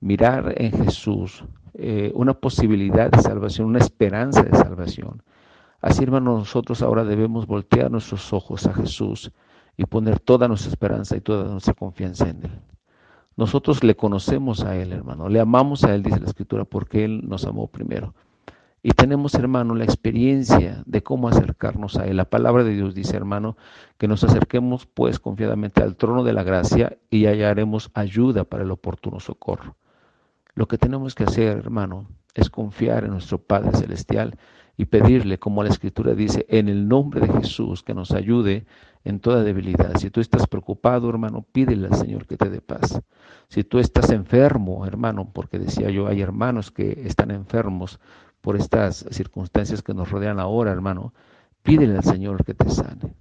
mirar 0.04 0.54
en 0.58 0.72
Jesús 0.74 1.46
eh, 1.74 2.12
una 2.14 2.34
posibilidad 2.34 3.10
de 3.10 3.22
salvación, 3.22 3.68
una 3.68 3.80
esperanza 3.80 4.44
de 4.44 4.56
salvación. 4.56 5.24
Así, 5.82 6.04
hermano, 6.04 6.38
nosotros 6.38 6.82
ahora 6.82 7.06
debemos 7.06 7.48
voltear 7.48 7.90
nuestros 7.90 8.34
ojos 8.34 8.68
a 8.68 8.74
Jesús 8.74 9.32
y 9.78 9.86
poner 9.86 10.20
toda 10.20 10.48
nuestra 10.48 10.70
esperanza 10.70 11.16
y 11.16 11.22
toda 11.22 11.46
nuestra 11.46 11.74
confianza 11.74 12.30
en 12.30 12.44
Él. 12.44 12.60
Nosotros 13.38 13.84
le 13.84 13.96
conocemos 13.96 14.64
a 14.64 14.76
Él, 14.76 14.92
hermano, 14.92 15.30
le 15.30 15.40
amamos 15.40 15.84
a 15.86 15.96
Él, 15.96 16.04
dice 16.04 16.20
la 16.20 16.28
Escritura, 16.28 16.66
porque 16.66 17.06
Él 17.06 17.22
nos 17.28 17.46
amó 17.46 17.68
primero. 17.68 18.14
Y 18.84 18.92
tenemos, 18.92 19.34
hermano, 19.36 19.74
la 19.74 19.86
experiencia 19.86 20.84
de 20.86 21.02
cómo 21.02 21.30
acercarnos 21.30 21.96
a 21.96 22.06
Él. 22.06 22.18
La 22.18 22.30
palabra 22.30 22.66
de 22.66 22.74
Dios 22.74 22.94
dice, 22.94 23.16
hermano, 23.16 23.56
que 23.98 24.10
nos 24.10 24.26
acerquemos 24.26 24.86
pues 24.86 25.20
confiadamente 25.20 25.82
al 25.82 25.96
trono 25.96 26.26
de 26.26 26.34
la 26.34 26.44
gracia 26.44 26.98
y 27.10 27.26
hallaremos 27.26 27.90
ayuda 27.94 28.44
para 28.44 28.64
el 28.64 28.72
oportuno 28.72 29.22
socorro. 29.22 29.78
Lo 30.56 30.68
que 30.68 30.78
tenemos 30.78 31.16
que 31.16 31.24
hacer, 31.24 31.58
hermano, 31.58 32.08
es 32.36 32.50
confiar 32.50 33.04
en 33.04 33.12
nuestro 33.12 33.40
Padre 33.40 33.72
Celestial 33.78 34.38
y 34.78 34.86
pedirle, 34.86 35.40
como 35.40 35.64
la 35.64 35.70
Escritura 35.70 36.14
dice, 36.14 36.46
en 36.50 36.68
el 36.68 36.88
nombre 36.88 37.22
de 37.22 37.32
Jesús, 37.32 37.84
que 37.84 37.94
nos 37.94 38.12
ayude 38.12 38.66
en 39.04 39.20
toda 39.20 39.44
debilidad. 39.44 39.96
Si 39.98 40.10
tú 40.10 40.22
estás 40.22 40.48
preocupado, 40.48 41.10
hermano, 41.10 41.46
pídele 41.52 41.88
al 41.88 41.96
Señor 41.96 42.26
que 42.26 42.38
te 42.38 42.50
dé 42.50 42.62
paz. 42.62 43.02
Si 43.50 43.64
tú 43.64 43.80
estás 43.80 44.10
enfermo, 44.10 44.86
hermano, 44.86 45.30
porque 45.32 45.60
decía 45.60 45.90
yo, 45.90 46.08
hay 46.08 46.22
hermanos 46.22 46.72
que 46.72 47.04
están 47.06 47.32
enfermos 47.32 48.00
por 48.42 48.56
estas 48.56 49.06
circunstancias 49.12 49.82
que 49.82 49.94
nos 49.94 50.10
rodean 50.10 50.40
ahora, 50.40 50.72
hermano, 50.72 51.14
pídele 51.62 51.98
al 51.98 52.04
Señor 52.04 52.44
que 52.44 52.54
te 52.54 52.70
sane. 52.70 53.14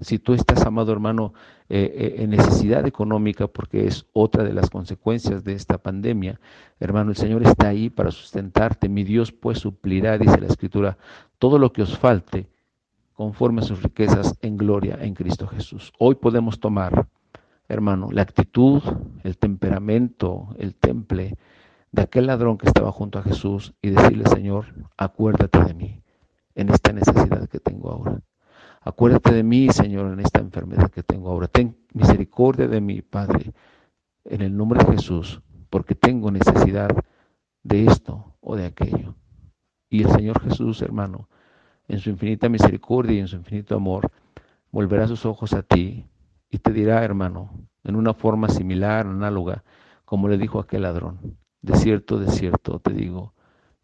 Si 0.00 0.18
tú 0.18 0.34
estás, 0.34 0.64
amado 0.66 0.92
hermano, 0.92 1.34
eh, 1.68 1.92
eh, 1.94 2.22
en 2.22 2.30
necesidad 2.30 2.86
económica, 2.86 3.46
porque 3.46 3.86
es 3.86 4.06
otra 4.12 4.44
de 4.44 4.52
las 4.52 4.70
consecuencias 4.70 5.44
de 5.44 5.54
esta 5.54 5.78
pandemia, 5.78 6.40
hermano, 6.80 7.10
el 7.10 7.16
Señor 7.16 7.42
está 7.42 7.68
ahí 7.68 7.90
para 7.90 8.10
sustentarte. 8.10 8.88
Mi 8.88 9.04
Dios 9.04 9.32
pues 9.32 9.58
suplirá, 9.58 10.18
dice 10.18 10.40
la 10.40 10.46
Escritura, 10.46 10.98
todo 11.38 11.58
lo 11.58 11.72
que 11.72 11.82
os 11.82 11.98
falte 11.98 12.48
conforme 13.14 13.62
a 13.62 13.64
sus 13.64 13.82
riquezas 13.82 14.36
en 14.42 14.56
gloria 14.56 14.98
en 15.00 15.14
Cristo 15.14 15.46
Jesús. 15.46 15.92
Hoy 15.98 16.16
podemos 16.16 16.60
tomar, 16.60 17.08
hermano, 17.68 18.08
la 18.12 18.22
actitud, 18.22 18.82
el 19.24 19.38
temperamento, 19.38 20.54
el 20.58 20.74
temple 20.74 21.36
de 21.92 22.02
aquel 22.02 22.26
ladrón 22.26 22.58
que 22.58 22.66
estaba 22.66 22.92
junto 22.92 23.18
a 23.18 23.22
Jesús 23.22 23.72
y 23.80 23.90
decirle, 23.90 24.24
Señor, 24.28 24.66
acuérdate 24.98 25.64
de 25.64 25.74
mí 25.74 26.02
en 26.54 26.68
esta 26.68 26.92
necesidad 26.92 27.48
que 27.48 27.58
tengo 27.58 27.90
ahora. 27.90 28.20
Acuérdate 28.86 29.34
de 29.34 29.42
mí, 29.42 29.68
Señor, 29.70 30.12
en 30.12 30.20
esta 30.20 30.38
enfermedad 30.38 30.92
que 30.92 31.02
tengo 31.02 31.28
ahora. 31.28 31.48
Ten 31.48 31.76
misericordia 31.92 32.68
de 32.68 32.80
mí, 32.80 33.02
Padre, 33.02 33.52
en 34.24 34.42
el 34.42 34.56
nombre 34.56 34.78
de 34.78 34.92
Jesús, 34.92 35.42
porque 35.70 35.96
tengo 35.96 36.30
necesidad 36.30 36.90
de 37.64 37.84
esto 37.86 38.36
o 38.40 38.54
de 38.54 38.66
aquello. 38.66 39.16
Y 39.90 40.04
el 40.04 40.10
Señor 40.10 40.40
Jesús, 40.40 40.82
hermano, 40.82 41.28
en 41.88 41.98
su 41.98 42.10
infinita 42.10 42.48
misericordia 42.48 43.16
y 43.16 43.18
en 43.18 43.26
su 43.26 43.34
infinito 43.34 43.74
amor, 43.74 44.08
volverá 44.70 45.08
sus 45.08 45.26
ojos 45.26 45.52
a 45.52 45.64
ti 45.64 46.06
y 46.48 46.58
te 46.58 46.70
dirá, 46.70 47.02
hermano, 47.02 47.50
en 47.82 47.96
una 47.96 48.14
forma 48.14 48.48
similar, 48.48 49.04
análoga, 49.04 49.64
como 50.04 50.28
le 50.28 50.38
dijo 50.38 50.60
aquel 50.60 50.82
ladrón, 50.82 51.36
de 51.60 51.74
cierto, 51.74 52.20
de 52.20 52.30
cierto 52.30 52.78
te 52.78 52.92
digo 52.92 53.34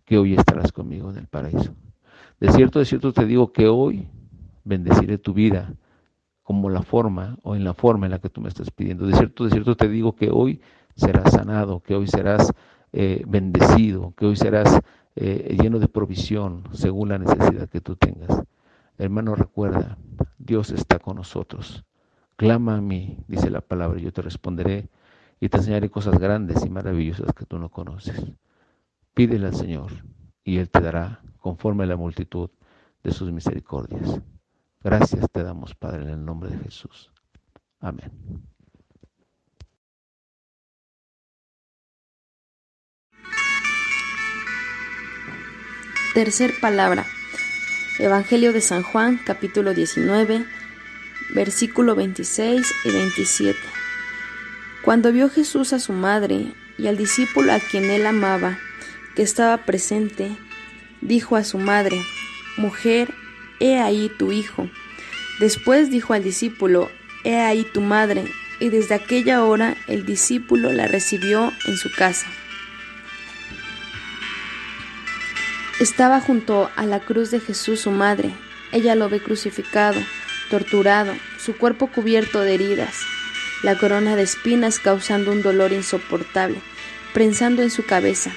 que 0.05 0.17
hoy 0.17 0.35
estarás 0.35 0.71
conmigo 0.71 1.11
en 1.11 1.17
el 1.17 1.27
paraíso. 1.27 1.75
De 2.39 2.53
cierto, 2.53 2.79
de 2.79 2.85
cierto 2.85 3.13
te 3.13 3.27
digo 3.27 3.53
que 3.53 3.67
hoy 3.67 4.09
bendeciré 4.65 5.19
tu 5.19 5.33
vida 5.33 5.75
como 6.43 6.71
la 6.71 6.83
forma 6.83 7.39
o 7.43 7.55
en 7.55 7.65
la 7.65 7.75
forma 7.75 8.07
en 8.07 8.13
la 8.13 8.19
que 8.19 8.29
tú 8.29 8.41
me 8.41 8.49
estás 8.49 8.71
pidiendo. 8.71 9.07
De 9.07 9.15
cierto, 9.15 9.45
de 9.45 9.51
cierto 9.51 9.77
te 9.77 9.89
digo 9.89 10.15
que 10.15 10.31
hoy 10.31 10.61
serás 10.97 11.33
sanado, 11.33 11.81
que 11.81 11.95
hoy 11.95 12.07
serás 12.07 12.53
eh, 12.93 13.23
bendecido, 13.27 14.13
que 14.17 14.27
hoy 14.27 14.37
serás 14.37 14.81
eh, 15.17 15.57
lleno 15.61 15.79
de 15.79 15.89
provisión 15.89 16.65
según 16.73 17.11
la 17.11 17.19
necesidad 17.19 17.69
que 17.69 17.81
tú 17.81 17.97
tengas. 17.97 18.43
Hermano, 18.99 19.35
recuerda, 19.35 19.99
Dios 20.39 20.71
está 20.71 20.99
con 20.99 21.17
nosotros. 21.17 21.85
Clama 22.37 22.77
a 22.77 22.81
mí, 22.81 23.19
dice 23.29 23.51
la 23.51 23.61
palabra, 23.61 24.01
yo 24.01 24.13
te 24.13 24.23
responderé 24.23 24.89
y 25.41 25.49
te 25.49 25.57
enseñaré 25.59 25.91
cosas 25.91 26.19
grandes 26.19 26.65
y 26.65 26.71
maravillosas 26.71 27.33
que 27.35 27.45
tú 27.45 27.59
no 27.59 27.69
conoces. 27.69 28.21
Pídele 29.15 29.47
al 29.47 29.55
Señor 29.55 29.93
y 30.45 30.59
Él 30.59 30.71
te 30.71 30.81
dará 30.81 31.21
conforme 31.39 31.85
a 31.85 31.87
la 31.87 31.97
multitud 31.97 32.51
de 33.03 33.13
sus 33.13 33.33
misericordias. 33.33 34.21
Gracias 34.85 35.27
te 35.31 35.43
damos, 35.45 35.75
Padre, 35.77 36.03
en 36.03 36.09
el 36.09 36.25
nombre 36.25 36.51
de 36.51 36.59
Jesús. 36.59 37.13
Amén. 37.81 38.11
Tercer 46.15 46.53
palabra. 46.61 47.07
Evangelio 47.99 48.53
de 48.53 48.61
San 48.61 48.83
Juan, 48.83 49.21
capítulo 49.25 49.73
19, 49.73 50.45
versículo 51.35 51.95
26 51.95 52.75
y 52.85 52.91
27. 52.91 53.59
Cuando 54.85 55.13
vio 55.13 55.31
Jesús 55.31 55.73
a 55.73 55.79
su 55.79 55.93
madre 55.93 56.55
y 56.77 56.89
al 56.89 56.97
discípulo 56.97 57.53
a 57.53 57.61
quien 57.61 57.85
él 57.85 58.05
amaba, 58.05 58.59
que 59.15 59.23
estaba 59.23 59.59
presente, 59.59 60.37
dijo 61.01 61.37
a 61.37 61.45
su 61.45 61.59
madre, 61.59 62.01
Mujer, 62.57 63.15
he 63.63 63.79
ahí 63.79 64.11
tu 64.19 64.33
hijo. 64.33 64.69
Después 65.39 65.89
dijo 65.89 66.15
al 66.15 66.25
discípulo, 66.25 66.91
He 67.23 67.37
ahí 67.37 67.65
tu 67.65 67.81
madre, 67.81 68.25
y 68.59 68.69
desde 68.69 68.97
aquella 68.97 69.45
hora 69.45 69.77
el 69.87 70.05
discípulo 70.05 70.73
la 70.73 70.89
recibió 70.89 71.53
en 71.67 71.77
su 71.77 71.91
casa. 71.93 72.27
Estaba 75.81 76.21
junto 76.21 76.71
a 76.75 76.87
la 76.87 77.01
cruz 77.01 77.31
de 77.31 77.41
Jesús 77.41 77.81
su 77.81 77.93
madre. 77.93 78.31
Ella 78.73 78.97
lo 78.97 79.09
ve 79.09 79.21
crucificado, 79.21 80.01
torturado, 80.51 81.15
su 81.39 81.57
cuerpo 81.57 81.87
cubierto 81.87 82.41
de 82.41 82.55
heridas, 82.55 82.97
la 83.63 83.79
corona 83.79 84.17
de 84.17 84.23
espinas 84.23 84.81
causando 84.81 85.31
un 85.31 85.43
dolor 85.43 85.73
insoportable, 85.73 86.59
prensando 87.13 87.63
en 87.63 87.71
su 87.71 87.85
cabeza. 87.85 88.33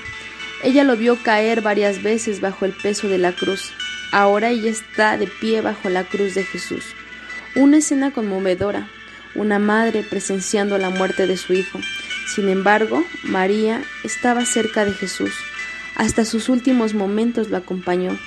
Ella 0.64 0.84
lo 0.84 0.98
vio 0.98 1.18
caer 1.22 1.62
varias 1.62 2.04
veces 2.04 2.42
bajo 2.42 2.66
el 2.66 2.74
peso 2.74 3.08
de 3.08 3.18
la 3.18 3.32
cruz. 3.32 3.74
Ahora 4.16 4.50
ella 4.50 4.70
está 4.70 5.18
de 5.18 5.28
pie 5.28 5.60
bajo 5.60 5.90
la 5.90 6.06
cruz 6.06 6.36
de 6.36 6.44
Jesús. 6.44 6.86
Una 7.56 7.78
escena 7.78 8.12
conmovedora, 8.12 8.88
una 9.36 9.60
madre 9.60 10.04
presenciando 10.04 10.78
la 10.78 10.90
muerte 10.90 11.28
de 11.28 11.36
su 11.36 11.54
hijo. 11.54 11.80
Sin 12.34 12.48
embargo, 12.48 13.04
María 13.24 13.84
estaba 14.04 14.46
cerca 14.46 14.86
de 14.86 14.94
Jesús 14.94 15.34
hasta 15.96 16.26
sus 16.26 16.50
últimos 16.50 16.94
momentos 16.94 17.50
lo 17.50 17.58
acompañó. 17.58 18.18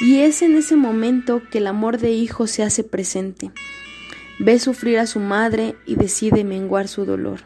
Y 0.00 0.20
es 0.20 0.42
en 0.42 0.56
ese 0.56 0.76
momento 0.76 1.42
que 1.50 1.58
el 1.58 1.66
amor 1.66 1.98
de 1.98 2.10
hijo 2.10 2.46
se 2.46 2.62
hace 2.62 2.84
presente. 2.84 3.50
Ve 4.38 4.58
sufrir 4.58 4.98
a 4.98 5.06
su 5.06 5.20
madre 5.20 5.76
y 5.86 5.96
decide 5.96 6.44
menguar 6.44 6.88
su 6.88 7.04
dolor. 7.04 7.40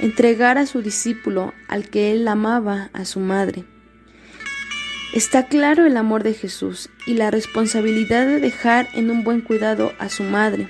Entregar 0.00 0.58
a 0.58 0.66
su 0.66 0.82
discípulo, 0.82 1.54
al 1.68 1.88
que 1.88 2.12
él 2.12 2.26
amaba, 2.26 2.90
a 2.92 3.04
su 3.04 3.20
madre. 3.20 3.64
Está 5.14 5.46
claro 5.46 5.86
el 5.86 5.96
amor 5.96 6.24
de 6.24 6.34
Jesús 6.34 6.90
y 7.06 7.14
la 7.14 7.30
responsabilidad 7.30 8.26
de 8.26 8.40
dejar 8.40 8.88
en 8.94 9.12
un 9.12 9.22
buen 9.22 9.42
cuidado 9.42 9.92
a 10.00 10.08
su 10.08 10.24
madre, 10.24 10.68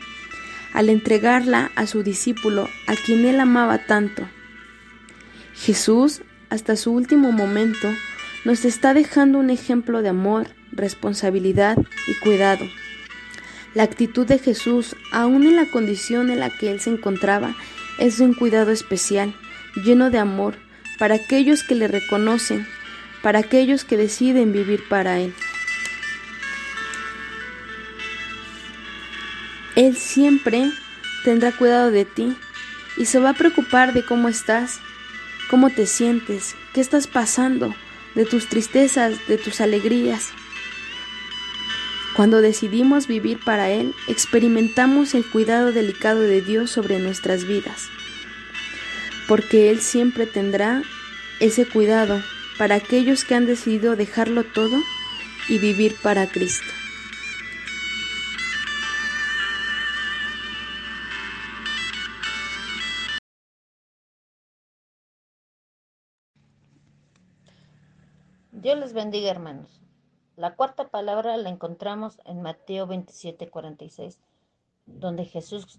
al 0.74 0.90
entregarla 0.90 1.70
a 1.76 1.86
su 1.86 2.02
discípulo, 2.02 2.68
a 2.86 2.94
quien 2.94 3.24
él 3.24 3.40
amaba 3.40 3.86
tanto. 3.86 4.28
Jesús 5.54 6.20
hasta 6.50 6.76
su 6.76 6.92
último 6.92 7.32
momento, 7.32 7.88
nos 8.44 8.66
está 8.66 8.92
dejando 8.92 9.38
un 9.38 9.48
ejemplo 9.48 10.02
de 10.02 10.10
amor, 10.10 10.48
responsabilidad 10.72 11.78
y 12.06 12.14
cuidado. 12.22 12.66
La 13.72 13.84
actitud 13.84 14.26
de 14.26 14.38
Jesús, 14.38 14.94
aun 15.10 15.44
en 15.44 15.56
la 15.56 15.70
condición 15.70 16.28
en 16.28 16.40
la 16.40 16.50
que 16.50 16.70
él 16.70 16.80
se 16.80 16.90
encontraba, 16.90 17.56
es 17.98 18.18
de 18.18 18.24
un 18.24 18.34
cuidado 18.34 18.72
especial, 18.72 19.34
lleno 19.86 20.10
de 20.10 20.18
amor, 20.18 20.56
para 20.98 21.14
aquellos 21.14 21.62
que 21.62 21.74
le 21.74 21.88
reconocen, 21.88 22.66
para 23.24 23.38
aquellos 23.38 23.84
que 23.84 23.96
deciden 23.96 24.52
vivir 24.52 24.86
para 24.86 25.18
Él. 25.18 25.32
Él 29.76 29.96
siempre 29.96 30.70
tendrá 31.24 31.50
cuidado 31.50 31.90
de 31.90 32.04
ti 32.04 32.36
y 32.98 33.06
se 33.06 33.18
va 33.18 33.30
a 33.30 33.34
preocupar 33.34 33.94
de 33.94 34.04
cómo 34.04 34.28
estás, 34.28 34.78
cómo 35.48 35.70
te 35.70 35.86
sientes, 35.86 36.54
qué 36.74 36.82
estás 36.82 37.06
pasando, 37.06 37.74
de 38.14 38.26
tus 38.26 38.46
tristezas, 38.46 39.26
de 39.26 39.38
tus 39.38 39.62
alegrías. 39.62 40.28
Cuando 42.16 42.42
decidimos 42.42 43.06
vivir 43.06 43.40
para 43.42 43.70
Él, 43.70 43.94
experimentamos 44.06 45.14
el 45.14 45.24
cuidado 45.24 45.72
delicado 45.72 46.20
de 46.20 46.42
Dios 46.42 46.70
sobre 46.70 46.98
nuestras 46.98 47.44
vidas, 47.44 47.88
porque 49.26 49.70
Él 49.70 49.80
siempre 49.80 50.26
tendrá 50.26 50.82
ese 51.40 51.64
cuidado 51.64 52.22
para 52.58 52.76
aquellos 52.76 53.24
que 53.24 53.34
han 53.34 53.46
decidido 53.46 53.96
dejarlo 53.96 54.44
todo 54.44 54.76
y 55.48 55.58
vivir 55.58 55.96
para 56.02 56.26
Cristo. 56.26 56.72
Dios 68.64 68.78
les 68.78 68.94
bendiga, 68.94 69.30
hermanos. 69.30 69.82
La 70.36 70.54
cuarta 70.54 70.88
palabra 70.88 71.36
la 71.36 71.50
encontramos 71.50 72.18
en 72.24 72.40
Mateo 72.40 72.86
27, 72.86 73.50
46, 73.50 74.18
donde 74.86 75.26
Jesús 75.26 75.78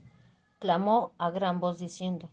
clamó 0.59 1.11
a 1.17 1.31
gran 1.31 1.59
voz 1.59 1.79
diciendo, 1.79 2.29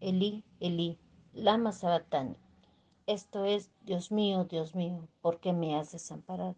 Elí, 0.00 0.44
Elí, 0.60 0.96
lama 1.32 1.72
sabatani. 1.72 2.36
Esto 3.06 3.44
es, 3.44 3.70
Dios 3.82 4.12
mío, 4.12 4.44
Dios 4.44 4.76
mío, 4.76 5.08
¿por 5.20 5.40
qué 5.40 5.52
me 5.52 5.76
has 5.76 5.90
desamparado? 5.90 6.54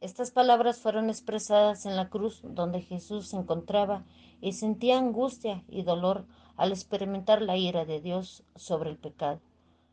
Estas 0.00 0.30
palabras 0.30 0.78
fueron 0.78 1.10
expresadas 1.10 1.86
en 1.86 1.96
la 1.96 2.08
cruz 2.08 2.40
donde 2.44 2.82
Jesús 2.82 3.28
se 3.28 3.36
encontraba 3.36 4.04
y 4.40 4.52
sentía 4.52 4.98
angustia 4.98 5.64
y 5.68 5.82
dolor 5.82 6.26
al 6.56 6.72
experimentar 6.72 7.42
la 7.42 7.56
ira 7.56 7.84
de 7.84 8.00
Dios 8.00 8.44
sobre 8.54 8.90
el 8.90 8.96
pecado. 8.96 9.40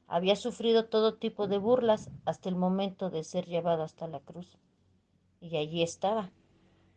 Había 0.08 0.36
sufrido 0.36 0.86
todo 0.86 1.16
tipo 1.16 1.48
de 1.48 1.58
burlas 1.58 2.10
hasta 2.26 2.50
el 2.50 2.56
momento 2.56 3.10
de 3.10 3.24
ser 3.24 3.46
llevado 3.46 3.84
hasta 3.84 4.08
la 4.08 4.20
cruz. 4.20 4.58
Y 5.42 5.58
allí 5.58 5.84
estaba, 5.84 6.32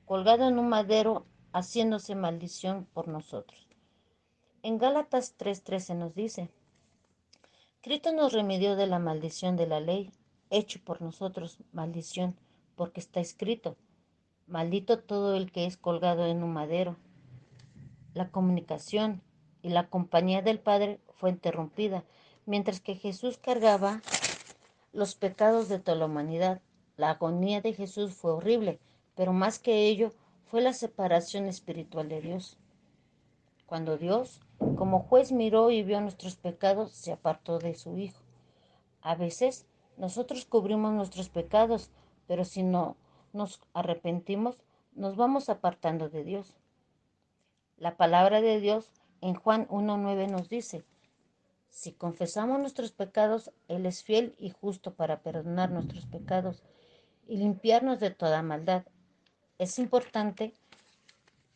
colgado 0.06 0.48
en 0.48 0.58
un 0.58 0.68
madero, 0.68 1.26
haciéndose 1.52 2.14
maldición 2.14 2.86
por 2.92 3.08
nosotros. 3.08 3.68
En 4.62 4.78
Gálatas 4.78 5.36
3:13 5.38 5.96
nos 5.96 6.14
dice, 6.14 6.50
Cristo 7.82 8.12
nos 8.12 8.32
remedió 8.32 8.76
de 8.76 8.86
la 8.86 9.00
maldición 9.00 9.56
de 9.56 9.66
la 9.66 9.80
ley, 9.80 10.12
hecho 10.50 10.78
por 10.84 11.02
nosotros 11.02 11.58
maldición, 11.72 12.36
porque 12.76 13.00
está 13.00 13.18
escrito, 13.18 13.76
maldito 14.46 15.00
todo 15.00 15.34
el 15.34 15.50
que 15.50 15.66
es 15.66 15.76
colgado 15.76 16.28
en 16.28 16.44
un 16.44 16.52
madero. 16.52 16.96
La 18.14 18.30
comunicación 18.30 19.20
y 19.62 19.70
la 19.70 19.88
compañía 19.88 20.42
del 20.42 20.60
Padre 20.60 21.00
fue 21.16 21.30
interrumpida 21.30 22.04
mientras 22.46 22.80
que 22.80 22.94
Jesús 22.94 23.36
cargaba 23.36 24.00
los 24.92 25.16
pecados 25.16 25.68
de 25.68 25.80
toda 25.80 25.98
la 25.98 26.06
humanidad. 26.06 26.60
La 26.96 27.10
agonía 27.10 27.62
de 27.62 27.74
Jesús 27.74 28.14
fue 28.14 28.30
horrible, 28.30 28.78
pero 29.16 29.32
más 29.32 29.58
que 29.58 29.88
ello 29.88 30.12
fue 30.46 30.60
la 30.60 30.72
separación 30.72 31.46
espiritual 31.46 32.08
de 32.08 32.20
Dios. 32.20 32.58
Cuando 33.66 33.96
Dios, 33.96 34.40
como 34.76 35.00
juez, 35.00 35.32
miró 35.32 35.70
y 35.70 35.82
vio 35.82 36.00
nuestros 36.00 36.36
pecados, 36.36 36.92
se 36.92 37.12
apartó 37.12 37.58
de 37.58 37.74
su 37.74 37.96
Hijo. 37.98 38.20
A 39.00 39.14
veces 39.14 39.66
nosotros 39.96 40.44
cubrimos 40.44 40.92
nuestros 40.92 41.28
pecados, 41.28 41.90
pero 42.26 42.44
si 42.44 42.62
no 42.62 42.96
nos 43.32 43.60
arrepentimos, 43.74 44.58
nos 44.94 45.16
vamos 45.16 45.48
apartando 45.48 46.08
de 46.08 46.24
Dios. 46.24 46.56
La 47.76 47.96
palabra 47.96 48.40
de 48.40 48.60
Dios 48.60 48.90
en 49.20 49.34
Juan 49.34 49.66
1.9 49.68 50.30
nos 50.30 50.48
dice, 50.48 50.84
si 51.70 51.92
confesamos 51.92 52.60
nuestros 52.60 52.92
pecados, 52.92 53.50
Él 53.68 53.86
es 53.86 54.04
fiel 54.04 54.34
y 54.38 54.50
justo 54.50 54.94
para 54.94 55.22
perdonar 55.22 55.70
nuestros 55.70 56.06
pecados 56.06 56.62
y 57.26 57.38
limpiarnos 57.38 57.98
de 57.98 58.10
toda 58.10 58.42
maldad. 58.42 58.84
Es 59.58 59.78
importante 59.78 60.54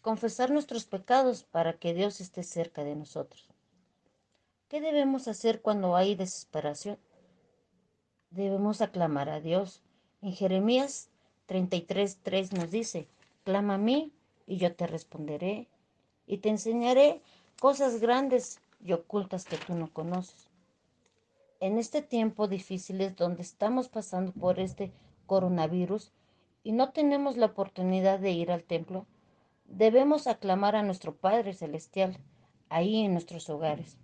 confesar 0.07 0.53
nuestros 0.53 0.85
pecados 0.85 1.43
para 1.43 1.73
que 1.73 1.93
Dios 1.93 2.21
esté 2.21 2.45
cerca 2.45 2.85
de 2.85 2.95
nosotros. 2.95 3.49
¿Qué 4.69 4.81
debemos 4.81 5.27
hacer 5.27 5.63
cuando 5.63 5.97
hay 5.97 6.15
desesperación? 6.15 6.97
Debemos 8.31 8.83
aclamar 8.83 9.29
a 9.29 9.41
Dios. 9.41 9.83
En 10.23 10.33
Jeremías 10.33 11.11
33.3 11.49 12.53
nos 12.53 12.71
dice, 12.71 13.09
clama 13.43 13.75
a 13.75 13.79
mí 13.79 14.13
y 14.47 14.59
yo 14.59 14.77
te 14.77 14.87
responderé 14.87 15.67
y 16.25 16.39
te 16.39 16.51
enseñaré 16.51 17.21
cosas 17.59 17.99
grandes 17.99 18.61
y 18.85 18.93
ocultas 18.93 19.45
que 19.45 19.57
tú 19.57 19.75
no 19.75 19.93
conoces. 19.93 20.51
En 21.59 21.79
este 21.79 22.01
tiempo 22.01 22.47
difícil 22.47 23.01
es 23.01 23.17
donde 23.17 23.43
estamos 23.43 23.89
pasando 23.89 24.31
por 24.31 24.61
este 24.61 24.93
coronavirus 25.27 26.13
y 26.63 26.71
no 26.71 26.93
tenemos 26.93 27.37
la 27.37 27.47
oportunidad 27.47 28.21
de 28.21 28.31
ir 28.31 28.53
al 28.53 28.63
templo, 28.63 29.05
debemos 29.69 30.27
aclamar 30.27 30.77
a 30.77 30.83
nuestro 30.83 31.15
Padre 31.15 31.55
Celestial 31.55 32.19
ahí 32.69 33.05
en 33.05 33.13
nuestros 33.13 33.49
hogares. 33.51 33.99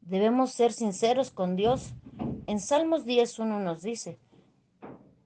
Debemos 0.00 0.52
ser 0.52 0.72
sinceros 0.72 1.30
con 1.30 1.56
Dios. 1.56 1.94
En 2.46 2.60
Salmos 2.60 3.06
10.1 3.06 3.62
nos 3.62 3.82
dice, 3.82 4.18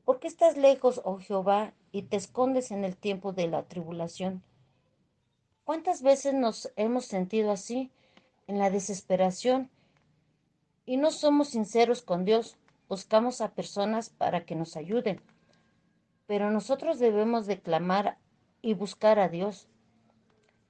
¿por 0.05 0.21
qué 0.21 0.29
estás 0.29 0.57
lejos, 0.57 1.01
oh 1.05 1.19
Jehová, 1.19 1.75
y 1.91 2.03
te 2.03 2.17
escondes 2.17 2.71
en 2.71 2.85
el 2.85 2.97
tiempo 2.97 3.33
de 3.33 3.49
la 3.49 3.65
tribulación? 3.65 4.43
¿Cuántas 5.65 6.03
veces 6.03 6.35
nos 6.35 6.73
hemos 6.77 7.05
sentido 7.07 7.51
así 7.51 7.91
en 8.49 8.59
la 8.59 8.71
desesperación 8.71 9.71
y 10.89 10.97
no 10.97 11.13
somos 11.13 11.51
sinceros 11.51 12.03
con 12.03 12.25
Dios. 12.25 12.57
Buscamos 12.89 13.43
a 13.43 13.51
personas 13.51 14.09
para 14.09 14.47
que 14.47 14.55
nos 14.57 14.75
ayuden. 14.75 15.21
Pero 16.27 16.51
nosotros 16.51 16.99
debemos 16.99 17.47
declamar 17.47 18.17
y 18.63 18.75
buscar 18.75 19.19
a 19.19 19.29
Dios. 19.29 19.69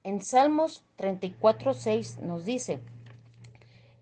En 0.03 0.21
Salmos 0.21 0.83
34.6 0.97 2.19
nos 2.19 2.45
dice, 2.45 2.79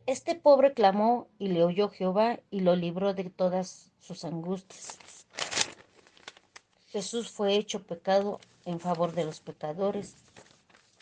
Este 0.06 0.36
pobre 0.36 0.73
clamó 0.73 1.28
y 1.39 1.50
le 1.50 1.63
oyó 1.63 1.89
Jehová 1.89 2.39
y 2.52 2.62
lo 2.62 2.76
libró 2.76 3.13
de 3.13 3.26
todas 3.26 3.91
sus 4.00 4.23
angustias. 4.26 4.97
Jesús 6.88 7.30
fue 7.30 7.56
hecho 7.56 7.84
pecado 7.84 8.39
en 8.65 8.80
favor 8.80 9.13
de 9.13 9.26
los 9.26 9.39
pecadores 9.39 10.15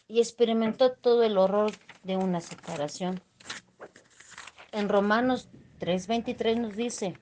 y 0.08 0.20
experimentó 0.20 0.92
todo 0.92 1.24
el 1.24 1.38
horror 1.38 1.72
de 2.04 2.18
una 2.18 2.42
separación. 2.42 3.22
En 4.72 4.90
Romanos 4.90 5.50
3:23 5.80 6.58
nos 6.60 6.76
dice, 6.76 7.18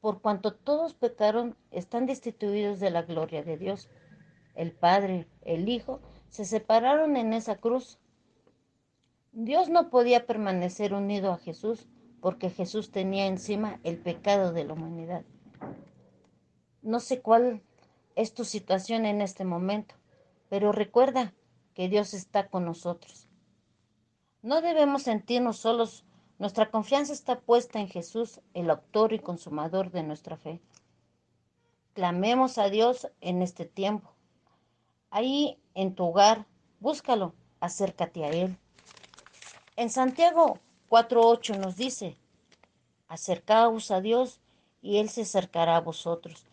por 0.00 0.20
cuanto 0.20 0.52
todos 0.52 0.94
pecaron, 0.94 1.56
están 1.70 2.06
destituidos 2.06 2.78
de 2.78 2.90
la 2.90 3.02
gloria 3.02 3.42
de 3.42 3.56
Dios. 3.56 3.88
El 4.58 4.72
Padre, 4.72 5.28
el 5.42 5.68
Hijo, 5.68 6.00
se 6.30 6.44
separaron 6.44 7.16
en 7.16 7.32
esa 7.32 7.58
cruz. 7.58 8.00
Dios 9.30 9.68
no 9.68 9.88
podía 9.88 10.26
permanecer 10.26 10.94
unido 10.94 11.30
a 11.30 11.38
Jesús 11.38 11.86
porque 12.20 12.50
Jesús 12.50 12.90
tenía 12.90 13.26
encima 13.26 13.78
el 13.84 13.98
pecado 13.98 14.52
de 14.52 14.64
la 14.64 14.72
humanidad. 14.72 15.24
No 16.82 16.98
sé 16.98 17.20
cuál 17.20 17.62
es 18.16 18.34
tu 18.34 18.44
situación 18.44 19.06
en 19.06 19.22
este 19.22 19.44
momento, 19.44 19.94
pero 20.48 20.72
recuerda 20.72 21.34
que 21.72 21.88
Dios 21.88 22.12
está 22.12 22.48
con 22.48 22.64
nosotros. 22.64 23.28
No 24.42 24.60
debemos 24.60 25.04
sentirnos 25.04 25.58
solos. 25.58 26.04
Nuestra 26.40 26.68
confianza 26.72 27.12
está 27.12 27.38
puesta 27.38 27.78
en 27.78 27.86
Jesús, 27.86 28.40
el 28.54 28.70
autor 28.70 29.12
y 29.12 29.20
consumador 29.20 29.92
de 29.92 30.02
nuestra 30.02 30.36
fe. 30.36 30.60
Clamemos 31.92 32.58
a 32.58 32.70
Dios 32.70 33.08
en 33.20 33.40
este 33.40 33.64
tiempo. 33.64 34.17
Ahí 35.10 35.58
en 35.74 35.94
tu 35.94 36.06
hogar, 36.06 36.46
búscalo, 36.80 37.34
acércate 37.60 38.24
a 38.24 38.30
Él. 38.30 38.56
En 39.76 39.90
Santiago 39.90 40.58
4.8 40.90 41.58
nos 41.58 41.76
dice, 41.76 42.16
acercaos 43.08 43.90
a 43.90 44.00
Dios 44.00 44.40
y 44.82 44.98
Él 44.98 45.08
se 45.08 45.22
acercará 45.22 45.76
a 45.76 45.80
vosotros. 45.80 46.44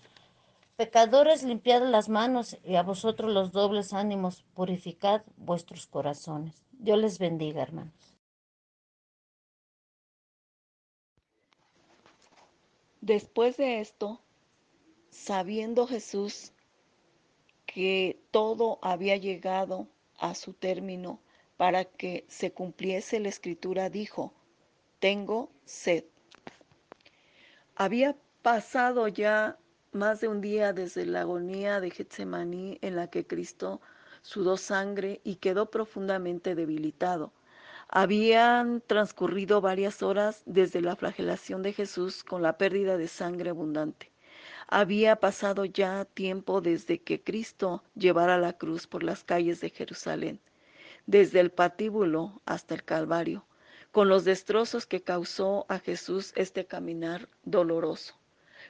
Pecadores, 0.78 1.44
limpiad 1.44 1.84
las 1.84 2.10
manos 2.10 2.58
y 2.66 2.76
a 2.76 2.84
vosotros 2.84 3.32
los 3.32 3.52
dobles 3.52 3.94
ánimos, 3.94 4.44
purificad 4.54 5.22
vuestros 5.38 5.88
corazones. 5.88 6.54
Dios 6.72 7.00
les 7.00 7.18
bendiga, 7.18 7.62
hermanos. 7.62 7.94
Después 13.00 13.56
de 13.56 13.80
esto, 13.80 14.20
sabiendo 15.12 15.88
Jesús 15.88 16.52
que 17.76 18.18
todo 18.32 18.80
había 18.82 19.18
llegado 19.18 19.90
a 20.18 20.34
su 20.34 20.54
término 20.54 21.20
para 21.58 21.84
que 21.84 22.24
se 22.30 22.54
cumpliese 22.54 23.20
la 23.20 23.28
escritura, 23.28 23.90
dijo, 23.90 24.34
tengo 25.00 25.52
sed. 25.66 26.06
Había 27.76 28.16
pasado 28.42 29.10
ya 29.10 29.58
más 29.92 30.22
de 30.22 30.30
un 30.30 30.40
día 30.40 30.72
desde 30.72 31.06
la 31.06 31.20
agonía 31.20 31.82
de 31.82 31.92
Getsemaní 31.92 32.78
en 32.82 32.96
la 32.96 33.10
que 33.10 33.28
Cristo 33.28 33.82
sudó 34.22 34.56
sangre 34.56 35.20
y 35.26 35.36
quedó 35.36 35.70
profundamente 35.70 36.56
debilitado. 36.56 37.34
Habían 37.90 38.80
transcurrido 38.88 39.60
varias 39.60 40.02
horas 40.02 40.44
desde 40.46 40.80
la 40.80 40.96
flagelación 40.96 41.62
de 41.62 41.74
Jesús 41.74 42.24
con 42.24 42.42
la 42.42 42.58
pérdida 42.58 42.96
de 42.96 43.10
sangre 43.10 43.50
abundante. 43.50 44.15
Había 44.68 45.18
pasado 45.18 45.66
ya 45.66 46.06
tiempo 46.06 46.60
desde 46.60 47.00
que 47.00 47.22
Cristo 47.22 47.84
llevara 47.94 48.38
la 48.38 48.54
cruz 48.54 48.88
por 48.88 49.04
las 49.04 49.24
calles 49.24 49.62
de 49.62 49.70
Jerusalén, 49.70 50.40
desde 51.06 51.40
el 51.40 51.52
patíbulo 51.52 52.42
hasta 52.46 52.74
el 52.74 52.84
Calvario, 52.84 53.46
con 53.92 54.10
los 54.10 54.26
destrozos 54.26 54.88
que 54.88 55.04
causó 55.04 55.66
a 55.70 55.80
Jesús 55.80 56.34
este 56.36 56.66
caminar 56.66 57.30
doloroso. 57.44 58.16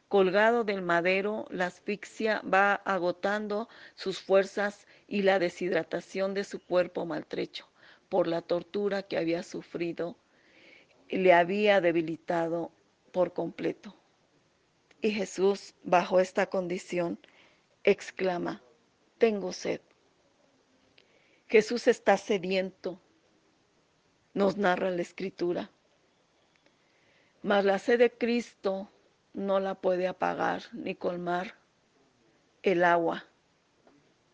Colgado 0.10 0.66
del 0.66 0.82
madero, 0.82 1.46
la 1.50 1.68
asfixia 1.68 2.42
va 2.42 2.76
agotando 2.76 3.70
sus 3.96 4.20
fuerzas 4.20 4.86
y 5.08 5.22
la 5.22 5.40
deshidratación 5.40 6.34
de 6.34 6.44
su 6.44 6.60
cuerpo 6.60 7.06
maltrecho 7.06 7.68
por 8.10 8.28
la 8.28 8.42
tortura 8.42 9.04
que 9.04 9.18
había 9.18 9.44
sufrido 9.44 10.18
le 11.10 11.34
había 11.34 11.82
debilitado 11.82 12.72
por 13.12 13.34
completo. 13.34 13.96
Y 15.02 15.12
Jesús, 15.12 15.76
bajo 15.84 16.20
esta 16.20 16.48
condición, 16.48 17.20
exclama, 17.84 18.62
tengo 19.18 19.54
sed. 19.54 19.82
Jesús 21.48 21.88
está 21.88 22.18
sediento, 22.18 23.00
nos 24.34 24.58
narra 24.58 24.90
la 24.90 25.02
escritura. 25.02 25.70
Mas 27.44 27.64
la 27.66 27.78
sed 27.78 28.00
de 28.00 28.12
Cristo 28.12 28.90
no 29.34 29.60
la 29.60 29.76
puede 29.76 30.08
apagar 30.08 30.64
ni 30.74 30.96
colmar 30.96 31.56
el 32.64 32.84
agua 32.84 33.26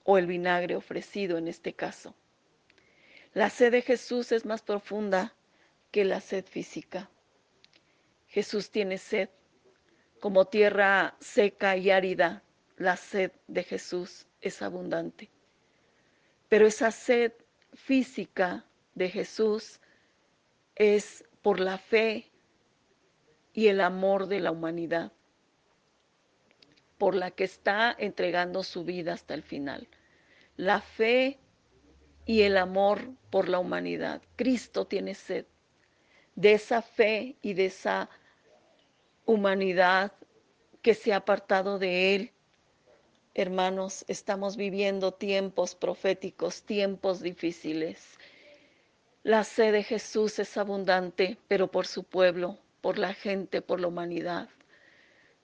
o 0.03 0.17
el 0.17 0.25
vinagre 0.25 0.75
ofrecido 0.75 1.37
en 1.37 1.47
este 1.47 1.73
caso. 1.73 2.15
La 3.33 3.49
sed 3.49 3.71
de 3.71 3.81
Jesús 3.81 4.31
es 4.31 4.45
más 4.45 4.61
profunda 4.61 5.33
que 5.91 6.05
la 6.05 6.21
sed 6.21 6.45
física. 6.45 7.09
Jesús 8.27 8.71
tiene 8.71 8.97
sed. 8.97 9.29
Como 10.21 10.45
tierra 10.45 11.15
seca 11.19 11.75
y 11.77 11.89
árida, 11.89 12.43
la 12.77 12.95
sed 12.95 13.31
de 13.47 13.63
Jesús 13.63 14.27
es 14.39 14.61
abundante. 14.61 15.31
Pero 16.47 16.67
esa 16.67 16.91
sed 16.91 17.33
física 17.73 18.63
de 18.93 19.09
Jesús 19.09 19.79
es 20.75 21.25
por 21.41 21.59
la 21.59 21.79
fe 21.79 22.29
y 23.51 23.69
el 23.69 23.81
amor 23.81 24.27
de 24.27 24.41
la 24.41 24.51
humanidad, 24.51 25.11
por 26.99 27.15
la 27.15 27.31
que 27.31 27.45
está 27.45 27.95
entregando 27.97 28.61
su 28.61 28.83
vida 28.83 29.13
hasta 29.13 29.33
el 29.33 29.41
final. 29.41 29.87
La 30.55 30.81
fe 30.81 31.39
y 32.27 32.43
el 32.43 32.57
amor 32.57 33.09
por 33.31 33.49
la 33.49 33.57
humanidad. 33.57 34.21
Cristo 34.35 34.85
tiene 34.85 35.15
sed 35.15 35.47
de 36.35 36.53
esa 36.53 36.83
fe 36.83 37.37
y 37.41 37.53
de 37.55 37.65
esa 37.65 38.07
humanidad 39.25 40.11
que 40.81 40.93
se 40.93 41.13
ha 41.13 41.17
apartado 41.17 41.79
de 41.79 42.15
Él. 42.15 42.31
Hermanos, 43.33 44.03
estamos 44.07 44.57
viviendo 44.57 45.13
tiempos 45.13 45.75
proféticos, 45.75 46.63
tiempos 46.63 47.21
difíciles. 47.21 48.17
La 49.23 49.43
sed 49.43 49.73
de 49.73 49.83
Jesús 49.83 50.39
es 50.39 50.57
abundante, 50.57 51.37
pero 51.47 51.69
por 51.69 51.87
su 51.87 52.03
pueblo, 52.03 52.57
por 52.81 52.97
la 52.97 53.13
gente, 53.13 53.61
por 53.61 53.79
la 53.79 53.87
humanidad. 53.87 54.49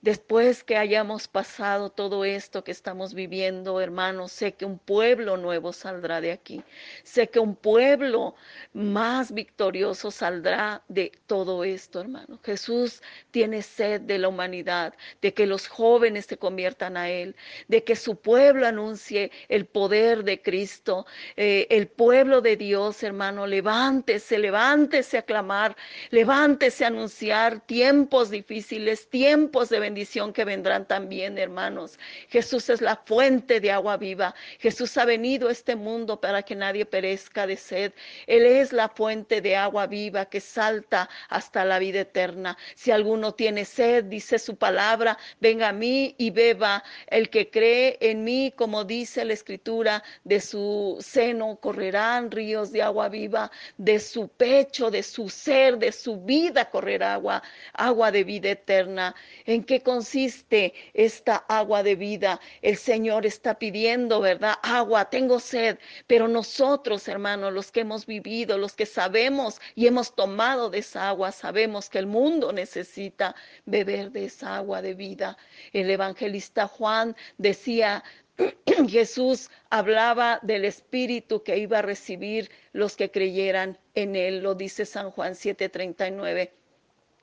Después 0.01 0.63
que 0.63 0.77
hayamos 0.77 1.27
pasado 1.27 1.89
todo 1.89 2.23
esto 2.23 2.63
que 2.63 2.71
estamos 2.71 3.15
viviendo, 3.15 3.81
hermanos, 3.81 4.31
sé 4.31 4.53
que 4.53 4.63
un 4.63 4.77
pueblo 4.77 5.38
nuevo 5.38 5.73
saldrá 5.73 6.21
de 6.21 6.31
aquí. 6.31 6.63
Sé 7.03 7.29
que 7.29 7.39
un 7.39 7.55
pueblo 7.55 8.36
más 8.73 9.31
victorioso 9.31 10.12
saldrá 10.12 10.83
de 10.88 11.12
todo 11.25 11.63
esto, 11.63 11.99
hermano. 11.99 12.39
Jesús 12.43 13.01
tiene 13.31 13.63
sed 13.63 14.01
de 14.01 14.19
la 14.19 14.27
humanidad, 14.27 14.93
de 15.19 15.33
que 15.33 15.47
los 15.47 15.67
jóvenes 15.67 16.27
se 16.27 16.38
conviertan 16.38 16.95
a 16.95 17.10
Él, 17.10 17.36
de 17.67 17.83
que 17.83 17.95
su 17.95 18.17
pueblo 18.17 18.67
anuncie 18.67 19.31
el 19.49 19.65
poder 19.65 20.23
de 20.23 20.43
Cristo. 20.43 21.07
Eh, 21.36 21.65
el 21.71 21.88
pueblo 21.88 22.41
de 22.41 22.55
Dios, 22.55 23.01
hermano, 23.01 23.47
levántese, 23.47 24.38
levántese 24.38 25.17
a 25.17 25.23
clamar, 25.23 25.75
levántese 26.12 26.83
a 26.83 26.89
anunciar 26.89 27.62
tiempos 27.62 28.29
difíciles, 28.29 29.10
tiempos 29.10 29.69
de 29.69 29.87
bendición 29.88 30.34
que 30.34 30.43
vendrán 30.43 30.86
también, 30.86 31.38
hermanos. 31.38 31.97
Jesús 32.28 32.69
es 32.69 32.82
la 32.82 32.97
fuente 32.97 33.62
de 33.62 33.71
agua 33.71 33.95
viva. 33.95 34.36
Jesús 34.60 34.97
ha 34.97 35.06
venido 35.06 35.47
a 35.47 35.54
este 35.54 35.78
mundo 35.78 36.19
para 36.19 36.43
que 36.43 36.56
nadie 36.56 36.86
perezca 36.86 37.47
de 37.47 37.56
sed. 37.56 37.93
Él 38.26 38.45
es 38.45 38.73
la 38.73 38.89
fuente 38.89 39.39
de 39.39 39.56
agua 39.56 39.88
viva 39.88 40.26
que 40.26 40.41
salta 40.41 41.10
hasta 41.30 41.63
la 41.63 41.80
vida 41.80 42.02
eterna. 42.02 42.58
Si 42.76 42.91
alguno 42.91 43.34
tiene 43.34 43.63
sed, 43.63 44.04
dice 44.04 44.39
su 44.39 44.58
palabra, 44.58 45.17
venga 45.39 45.69
a 45.69 45.73
mí 45.73 46.15
y 46.17 46.32
beba. 46.32 46.84
El 47.08 47.30
que 47.30 47.50
cree 47.50 47.97
en 48.02 48.26
mí, 48.26 48.54
como 48.58 48.84
dice 48.84 49.23
la 49.23 49.34
escritura, 49.34 50.04
de 50.26 50.41
su 50.41 50.97
seno 51.00 51.56
correrán 51.62 52.30
ríos 52.30 52.73
de 52.73 52.82
agua 52.84 53.08
viva, 53.08 53.52
de 53.78 54.02
su 54.02 54.28
pecho, 54.28 54.91
de 54.91 55.02
su 55.02 55.30
ser, 55.30 55.78
de 55.78 55.93
su 55.93 56.17
vida 56.17 56.69
correrá 56.69 57.13
agua, 57.13 57.41
agua 57.71 58.12
de 58.12 58.26
vida 58.26 58.50
eterna. 58.50 59.15
¿En 59.45 59.63
qué 59.63 59.76
consiste 59.81 60.73
esta 60.93 61.37
agua 61.47 61.83
de 61.83 61.95
vida? 61.95 62.39
El 62.61 62.77
Señor 62.77 63.25
está 63.25 63.57
pidiendo, 63.59 64.21
¿verdad? 64.21 64.55
Agua, 64.63 65.09
tengo 65.09 65.39
sed, 65.39 65.77
pero 66.07 66.27
nosotros, 66.27 67.07
hermanos, 67.07 67.53
los 67.53 67.71
que 67.71 67.81
hemos 67.81 68.05
vivido, 68.05 68.57
los 68.57 68.73
que 68.73 68.85
sabemos 68.85 69.59
y 69.75 69.87
hemos 69.87 70.15
tomado 70.15 70.69
de 70.69 70.79
esa 70.79 71.09
agua, 71.09 71.31
sabemos 71.31 71.89
que 71.89 71.99
el 71.99 72.07
mundo 72.07 72.51
necesita 72.51 73.35
beber 73.65 74.11
de 74.11 74.25
esa 74.25 74.57
agua 74.57 74.81
de 74.81 74.93
vida. 74.93 75.37
El 75.73 75.89
evangelista 75.89 76.67
Juan 76.67 77.15
decía, 77.37 78.03
Jesús 78.87 79.49
hablaba 79.69 80.39
del 80.43 80.65
espíritu 80.65 81.43
que 81.43 81.57
iba 81.57 81.79
a 81.79 81.81
recibir 81.81 82.49
los 82.71 82.95
que 82.95 83.09
creyeran 83.09 83.77
en 83.95 84.15
él, 84.15 84.41
lo 84.41 84.53
dice 84.55 84.85
San 84.85 85.11
Juan 85.11 85.33
7:39. 85.33 86.51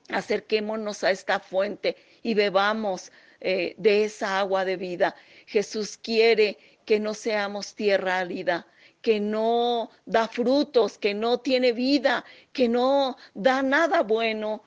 Acerquémonos 0.09 1.03
a 1.03 1.11
esta 1.11 1.41
fuente 1.41 1.97
y 2.23 2.35
bebamos 2.35 3.11
eh, 3.41 3.75
de 3.79 4.05
esa 4.05 4.39
agua 4.39 4.65
de 4.65 4.77
vida. 4.77 5.15
Jesús 5.47 5.97
quiere 5.97 6.59
que 6.85 7.01
no 7.01 7.15
seamos 7.15 7.75
tierra 7.75 8.19
árida, 8.19 8.67
que 9.01 9.21
no 9.21 9.91
da 10.07 10.29
frutos, 10.29 10.99
que 10.99 11.15
no 11.15 11.39
tiene 11.41 11.73
vida, 11.73 12.25
que 12.53 12.69
no 12.69 13.17
da 13.35 13.63
nada 13.63 14.03
bueno. 14.03 14.63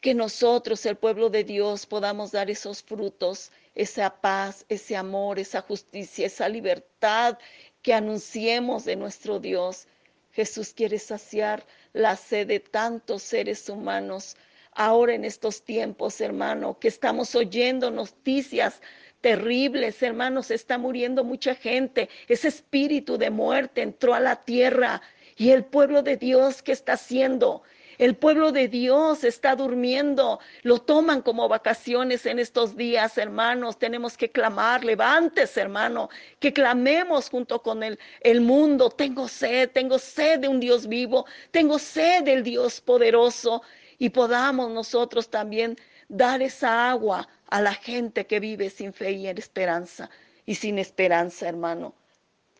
Que 0.00 0.14
nosotros, 0.14 0.84
el 0.86 0.96
pueblo 0.96 1.30
de 1.30 1.44
Dios, 1.44 1.86
podamos 1.86 2.32
dar 2.32 2.50
esos 2.50 2.82
frutos, 2.82 3.50
esa 3.74 4.20
paz, 4.20 4.64
ese 4.68 4.96
amor, 4.96 5.38
esa 5.38 5.62
justicia, 5.62 6.26
esa 6.26 6.48
libertad 6.48 7.38
que 7.82 7.92
anunciemos 7.92 8.84
de 8.84 8.96
nuestro 8.96 9.38
Dios. 9.40 9.86
Jesús 10.32 10.72
quiere 10.72 10.98
saciar 10.98 11.64
la 11.94 12.16
sed 12.16 12.48
de 12.48 12.60
tantos 12.60 13.22
seres 13.22 13.68
humanos 13.70 14.36
ahora 14.72 15.14
en 15.14 15.24
estos 15.24 15.62
tiempos, 15.62 16.20
hermano, 16.20 16.78
que 16.78 16.88
estamos 16.88 17.34
oyendo 17.34 17.90
noticias 17.90 18.82
terribles, 19.20 20.02
hermanos, 20.02 20.50
está 20.50 20.76
muriendo 20.76 21.24
mucha 21.24 21.54
gente. 21.54 22.10
Ese 22.28 22.48
espíritu 22.48 23.16
de 23.16 23.30
muerte 23.30 23.80
entró 23.80 24.12
a 24.12 24.20
la 24.20 24.44
tierra 24.44 25.00
y 25.36 25.50
el 25.50 25.64
pueblo 25.64 26.02
de 26.02 26.16
Dios, 26.16 26.62
¿qué 26.62 26.72
está 26.72 26.94
haciendo? 26.94 27.62
El 27.98 28.16
pueblo 28.16 28.52
de 28.52 28.68
Dios 28.68 29.24
está 29.24 29.54
durmiendo, 29.56 30.40
lo 30.62 30.80
toman 30.80 31.22
como 31.22 31.48
vacaciones 31.48 32.26
en 32.26 32.38
estos 32.38 32.76
días, 32.76 33.18
hermanos. 33.18 33.78
Tenemos 33.78 34.16
que 34.16 34.30
clamar, 34.30 34.84
levantes, 34.84 35.56
hermano, 35.56 36.08
que 36.40 36.52
clamemos 36.52 37.30
junto 37.30 37.62
con 37.62 37.82
el, 37.82 37.98
el 38.20 38.40
mundo. 38.40 38.90
Tengo 38.90 39.28
sed, 39.28 39.70
tengo 39.70 39.98
sed 39.98 40.40
de 40.40 40.48
un 40.48 40.60
Dios 40.60 40.86
vivo, 40.86 41.26
tengo 41.50 41.78
sed 41.78 42.24
del 42.24 42.42
Dios 42.42 42.80
poderoso 42.80 43.62
y 43.98 44.10
podamos 44.10 44.70
nosotros 44.70 45.28
también 45.28 45.76
dar 46.08 46.42
esa 46.42 46.90
agua 46.90 47.28
a 47.48 47.60
la 47.60 47.74
gente 47.74 48.26
que 48.26 48.40
vive 48.40 48.70
sin 48.70 48.92
fe 48.92 49.12
y 49.12 49.28
en 49.28 49.38
esperanza 49.38 50.10
y 50.46 50.56
sin 50.56 50.78
esperanza, 50.78 51.48
hermano. 51.48 51.94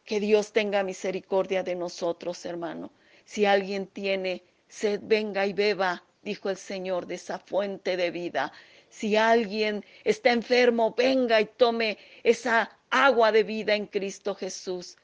Que 0.04 0.20
Dios 0.20 0.52
tenga 0.52 0.82
misericordia 0.82 1.62
de 1.62 1.74
nosotros, 1.74 2.44
hermano. 2.44 2.90
Si 3.24 3.46
alguien 3.46 3.86
tiene 3.86 4.42
Sed, 4.68 5.00
venga 5.02 5.46
y 5.46 5.52
beba, 5.52 6.04
dijo 6.22 6.50
el 6.50 6.56
Señor, 6.56 7.06
de 7.06 7.16
esa 7.16 7.38
fuente 7.38 7.96
de 7.96 8.10
vida. 8.10 8.52
Si 8.88 9.16
alguien 9.16 9.84
está 10.04 10.32
enfermo, 10.32 10.94
venga 10.96 11.40
y 11.40 11.46
tome 11.46 11.98
esa 12.22 12.70
agua 12.90 13.32
de 13.32 13.42
vida 13.42 13.74
en 13.74 13.86
Cristo 13.86 14.34
Jesús. 14.34 14.96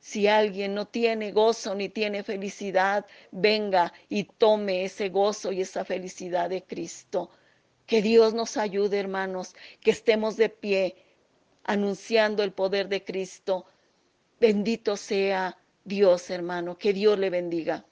Si 0.00 0.26
alguien 0.26 0.74
no 0.74 0.86
tiene 0.86 1.32
gozo 1.32 1.74
ni 1.74 1.88
tiene 1.88 2.22
felicidad, 2.24 3.06
venga 3.30 3.92
y 4.08 4.24
tome 4.24 4.84
ese 4.84 5.08
gozo 5.08 5.52
y 5.52 5.60
esa 5.60 5.84
felicidad 5.84 6.50
de 6.50 6.62
Cristo. 6.62 7.30
Que 7.86 8.02
Dios 8.02 8.34
nos 8.34 8.56
ayude, 8.56 8.98
hermanos, 8.98 9.54
que 9.80 9.90
estemos 9.90 10.36
de 10.36 10.48
pie 10.48 10.96
anunciando 11.64 12.42
el 12.42 12.52
poder 12.52 12.88
de 12.88 13.04
Cristo 13.04 13.66
Bendito 14.42 14.96
sea 14.96 15.56
Dios, 15.84 16.28
hermano. 16.28 16.76
Que 16.76 16.92
Dios 16.92 17.16
le 17.16 17.30
bendiga. 17.30 17.86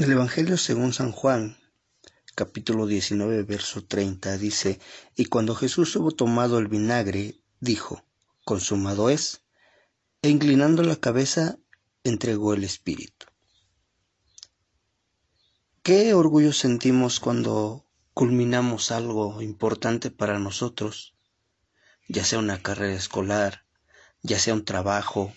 El 0.00 0.12
Evangelio 0.12 0.56
según 0.56 0.94
San 0.94 1.12
Juan, 1.12 1.58
capítulo 2.34 2.86
19, 2.86 3.42
verso 3.42 3.84
30, 3.84 4.38
dice, 4.38 4.80
Y 5.14 5.26
cuando 5.26 5.54
Jesús 5.54 5.94
hubo 5.94 6.10
tomado 6.10 6.58
el 6.58 6.68
vinagre, 6.68 7.42
dijo, 7.60 8.02
Consumado 8.46 9.10
es, 9.10 9.42
e 10.22 10.30
inclinando 10.30 10.82
la 10.84 10.96
cabeza, 10.96 11.58
entregó 12.02 12.54
el 12.54 12.64
Espíritu. 12.64 13.26
¿Qué 15.82 16.14
orgullo 16.14 16.54
sentimos 16.54 17.20
cuando 17.20 17.86
culminamos 18.14 18.92
algo 18.92 19.42
importante 19.42 20.10
para 20.10 20.38
nosotros, 20.38 21.14
ya 22.08 22.24
sea 22.24 22.38
una 22.38 22.62
carrera 22.62 22.94
escolar, 22.94 23.66
ya 24.22 24.38
sea 24.38 24.54
un 24.54 24.64
trabajo, 24.64 25.34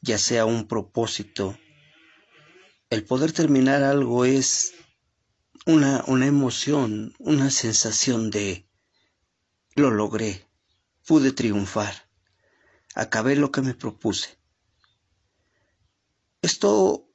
ya 0.00 0.16
sea 0.16 0.46
un 0.46 0.68
propósito? 0.68 1.58
El 2.90 3.04
poder 3.04 3.32
terminar 3.32 3.82
algo 3.82 4.24
es 4.24 4.74
una, 5.66 6.04
una 6.06 6.26
emoción, 6.26 7.14
una 7.18 7.50
sensación 7.50 8.30
de 8.30 8.68
lo 9.74 9.90
logré, 9.90 10.46
pude 11.06 11.32
triunfar, 11.32 12.08
acabé 12.94 13.36
lo 13.36 13.50
que 13.50 13.62
me 13.62 13.74
propuse. 13.74 14.38
Esto 16.42 17.08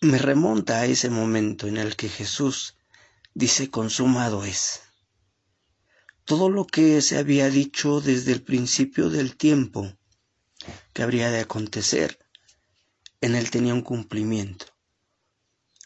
me 0.00 0.18
remonta 0.18 0.80
a 0.80 0.86
ese 0.86 1.08
momento 1.08 1.66
en 1.68 1.76
el 1.76 1.96
que 1.96 2.08
Jesús 2.08 2.76
dice 3.32 3.70
consumado 3.70 4.44
es. 4.44 4.82
Todo 6.24 6.50
lo 6.50 6.66
que 6.66 7.00
se 7.00 7.18
había 7.18 7.48
dicho 7.48 8.00
desde 8.00 8.32
el 8.32 8.42
principio 8.42 9.08
del 9.08 9.36
tiempo 9.36 9.96
que 10.92 11.02
habría 11.02 11.30
de 11.30 11.40
acontecer, 11.40 12.18
en 13.20 13.36
él 13.36 13.50
tenía 13.50 13.72
un 13.72 13.82
cumplimiento. 13.82 14.75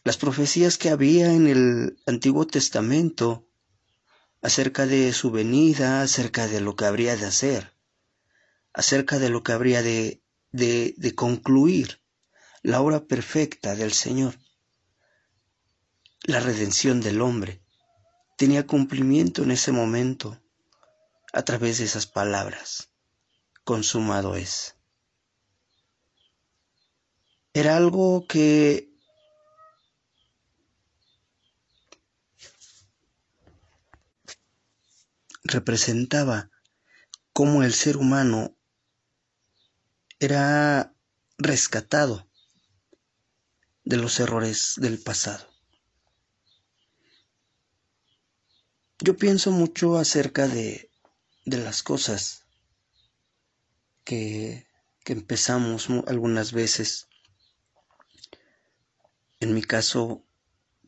Las 0.03 0.17
profecías 0.17 0.79
que 0.79 0.89
había 0.89 1.33
en 1.33 1.47
el 1.47 1.99
Antiguo 2.07 2.47
Testamento 2.47 3.47
acerca 4.41 4.87
de 4.87 5.13
su 5.13 5.31
venida, 5.31 6.03
acerca 6.03 6.49
de 6.49 6.61
lo 6.61 6.75
que 6.75 6.87
habría 6.87 7.17
de 7.17 7.27
hacer, 7.27 7.77
acerca 8.73 9.19
de 9.19 9.29
lo 9.29 9.43
que 9.43 9.53
habría 9.53 9.83
de, 9.83 10.23
de, 10.53 10.95
de 10.97 11.15
concluir, 11.15 12.01
la 12.63 12.81
obra 12.81 13.07
perfecta 13.07 13.75
del 13.75 13.93
Señor, 13.93 14.39
la 16.23 16.41
redención 16.41 17.01
del 17.01 17.21
hombre, 17.21 17.63
tenía 18.37 18.67
cumplimiento 18.67 19.43
en 19.43 19.51
ese 19.51 19.73
momento 19.73 20.41
a 21.33 21.43
través 21.43 21.79
de 21.79 21.85
esas 21.85 22.07
palabras. 22.07 22.91
Consumado 23.65 24.35
es. 24.37 24.77
Era 27.53 27.77
algo 27.77 28.27
que 28.27 28.90
representaba 35.51 36.51
cómo 37.33 37.63
el 37.63 37.73
ser 37.73 37.97
humano 37.97 38.57
era 40.19 40.95
rescatado 41.39 42.29
de 43.85 43.97
los 43.97 44.21
errores 44.21 44.75
del 44.77 44.99
pasado. 44.99 45.47
Yo 49.03 49.17
pienso 49.17 49.51
mucho 49.51 49.97
acerca 49.97 50.47
de, 50.47 50.91
de 51.47 51.57
las 51.57 51.83
cosas 51.83 52.45
que, 54.05 54.67
que 55.05 55.15
empezamos 55.15 55.89
algunas 56.07 56.53
veces. 56.53 57.09
En 59.41 59.55
mi 59.55 59.63
caso, 59.63 60.23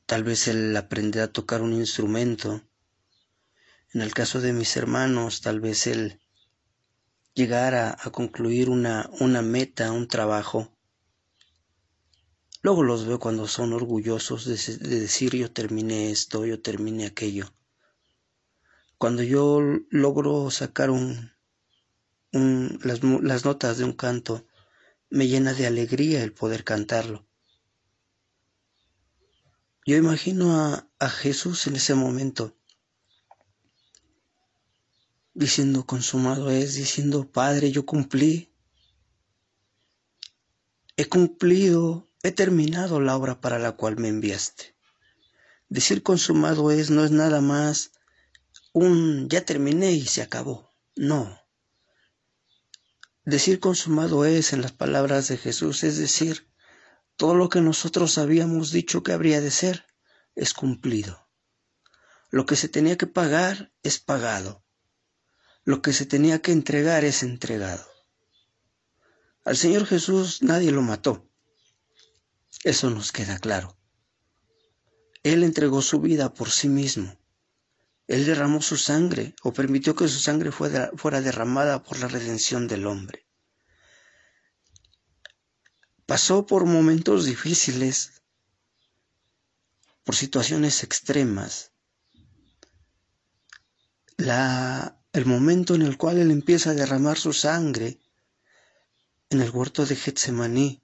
tal 0.05 0.25
vez 0.25 0.48
el 0.48 0.77
aprender 0.77 1.22
a 1.22 1.33
tocar 1.33 1.62
un 1.62 1.72
instrumento. 1.72 2.62
En 3.94 4.00
el 4.00 4.14
caso 4.14 4.40
de 4.40 4.55
mis 4.55 4.76
hermanos, 4.78 5.42
tal 5.42 5.61
vez 5.61 5.87
el 5.87 6.18
llegar 7.35 7.74
a, 7.74 7.96
concluir 8.11 8.70
una, 8.70 9.11
una 9.20 9.42
meta, 9.42 9.92
un 9.92 10.09
trabajo. 10.09 10.74
Luego 12.62 12.85
los 12.85 13.07
veo 13.07 13.18
cuando 13.18 13.46
son 13.46 13.74
orgullosos 13.74 14.46
de, 14.46 14.88
de, 14.88 15.00
decir 15.00 15.37
yo 15.37 15.52
terminé 15.52 16.11
esto, 16.11 16.46
yo 16.46 16.62
terminé 16.62 17.05
aquello. 17.05 17.52
Cuando 18.96 19.22
yo 19.22 19.61
logro 19.90 20.50
sacar 20.50 20.90
un, 20.90 21.33
un, 22.33 22.78
las, 22.85 23.02
las 23.02 23.44
notas 23.44 23.76
de 23.76 23.85
un 23.85 23.92
canto, 23.92 24.46
me 25.11 25.28
llena 25.28 25.52
de 25.52 25.66
alegría 25.66 26.22
el 26.22 26.33
poder 26.33 26.64
cantarlo. 26.64 27.26
Yo 29.85 29.96
imagino 29.96 30.57
a, 30.57 30.88
a 30.98 31.11
Jesús 31.11 31.66
en 31.66 31.76
ese 31.76 31.94
momento 31.94 32.57
diciendo 35.35 35.87
consumado 35.87 36.51
es, 36.51 36.75
diciendo 36.75 37.31
Padre, 37.31 37.71
yo 37.73 37.87
cumplí, 37.87 38.53
he 40.97 41.09
cumplido, 41.09 42.09
he 42.23 42.33
terminado 42.33 43.01
la 43.01 43.16
obra 43.16 43.40
para 43.40 43.59
la 43.59 43.73
cual 43.73 43.97
me 43.97 44.09
enviaste. 44.09 44.77
Decir 45.68 46.03
consumado 46.03 46.71
es 46.71 46.90
no 46.90 47.05
es 47.05 47.11
nada 47.11 47.40
más 47.40 47.92
un 48.73 49.29
ya 49.29 49.45
terminé 49.45 49.92
y 49.92 50.07
se 50.07 50.23
acabó. 50.23 50.71
No. 50.95 51.40
Decir 53.25 53.61
consumado 53.61 54.25
es, 54.25 54.53
en 54.53 54.62
las 54.62 54.73
palabras 54.73 55.29
de 55.29 55.38
Jesús, 55.38 55.85
es 55.85 55.97
decir, 55.97 56.49
todo 57.16 57.35
lo 57.35 57.49
que 57.49 57.61
nosotros 57.61 58.18
habíamos 58.18 58.73
dicho 58.73 59.03
que 59.03 59.12
habría 59.12 59.40
de 59.40 59.51
ser 59.51 59.87
es 60.35 60.55
cumplido. 60.55 61.29
Lo 62.31 62.47
que 62.47 62.57
se 62.57 62.68
tenía 62.68 62.97
que 62.99 63.07
pagar 63.07 63.73
es 63.83 63.99
pagado. 63.99 64.62
Lo 65.64 65.81
que 65.81 65.92
se 65.92 66.07
tenía 66.07 66.42
que 66.42 66.53
entregar 66.53 67.05
es 67.05 67.22
entregado. 67.22 67.87
Al 69.44 69.57
Señor 69.57 69.87
Jesús 69.87 70.42
nadie 70.42 70.72
lo 70.72 70.83
mató. 70.83 71.29
Eso 72.64 72.90
nos 72.90 73.12
queda 73.12 73.38
claro. 73.38 73.77
Él 75.22 75.44
entregó 75.44 75.83
su 75.83 76.01
vida 76.01 76.35
por 76.35 76.51
sí 76.51 76.68
mismo. 76.68 77.16
Él 78.09 78.27
derramó 78.27 78.61
su 78.61 78.77
sangre 78.77 79.35
o 79.42 79.53
permitió 79.53 79.94
que 79.94 80.09
su 80.09 80.18
sangre 80.18 80.51
fuera, 80.53 80.90
derramada 81.20 81.83
por 81.83 81.98
la 81.98 82.09
redención 82.09 82.66
del 82.66 82.87
hombre. 82.87 83.27
Pasó 86.07 86.46
por 86.46 86.66
momentos 86.66 87.25
difíciles, 87.25 88.22
por 90.05 90.16
situaciones 90.16 90.83
extremas. 90.83 91.72
La, 94.16 95.02
el 95.12 95.27
momento 95.27 95.75
en 95.75 95.83
el 95.83 95.98
cual 95.98 96.18
él 96.18 96.31
empieza 96.31 96.70
a 96.70 96.75
derramar 96.75 97.18
su 97.18 97.33
sangre 97.33 97.98
en 99.29 99.40
el 99.42 99.51
huerto 99.51 99.85
de 99.85 99.96
Getsemaní, 99.96 100.83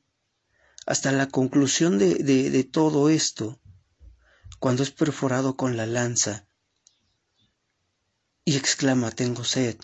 hasta 0.86 1.12
la 1.12 1.28
conclusión 1.28 1.98
de, 1.98 2.14
de, 2.14 2.64
todo 2.64 3.10
esto, 3.10 3.60
cuando 4.58 4.82
es 4.82 4.90
perforado 4.90 5.56
con 5.56 5.76
la 5.76 5.86
lanza 5.86 6.46
y 8.44 8.56
exclama, 8.56 9.10
tengo 9.10 9.44
sed. 9.44 9.76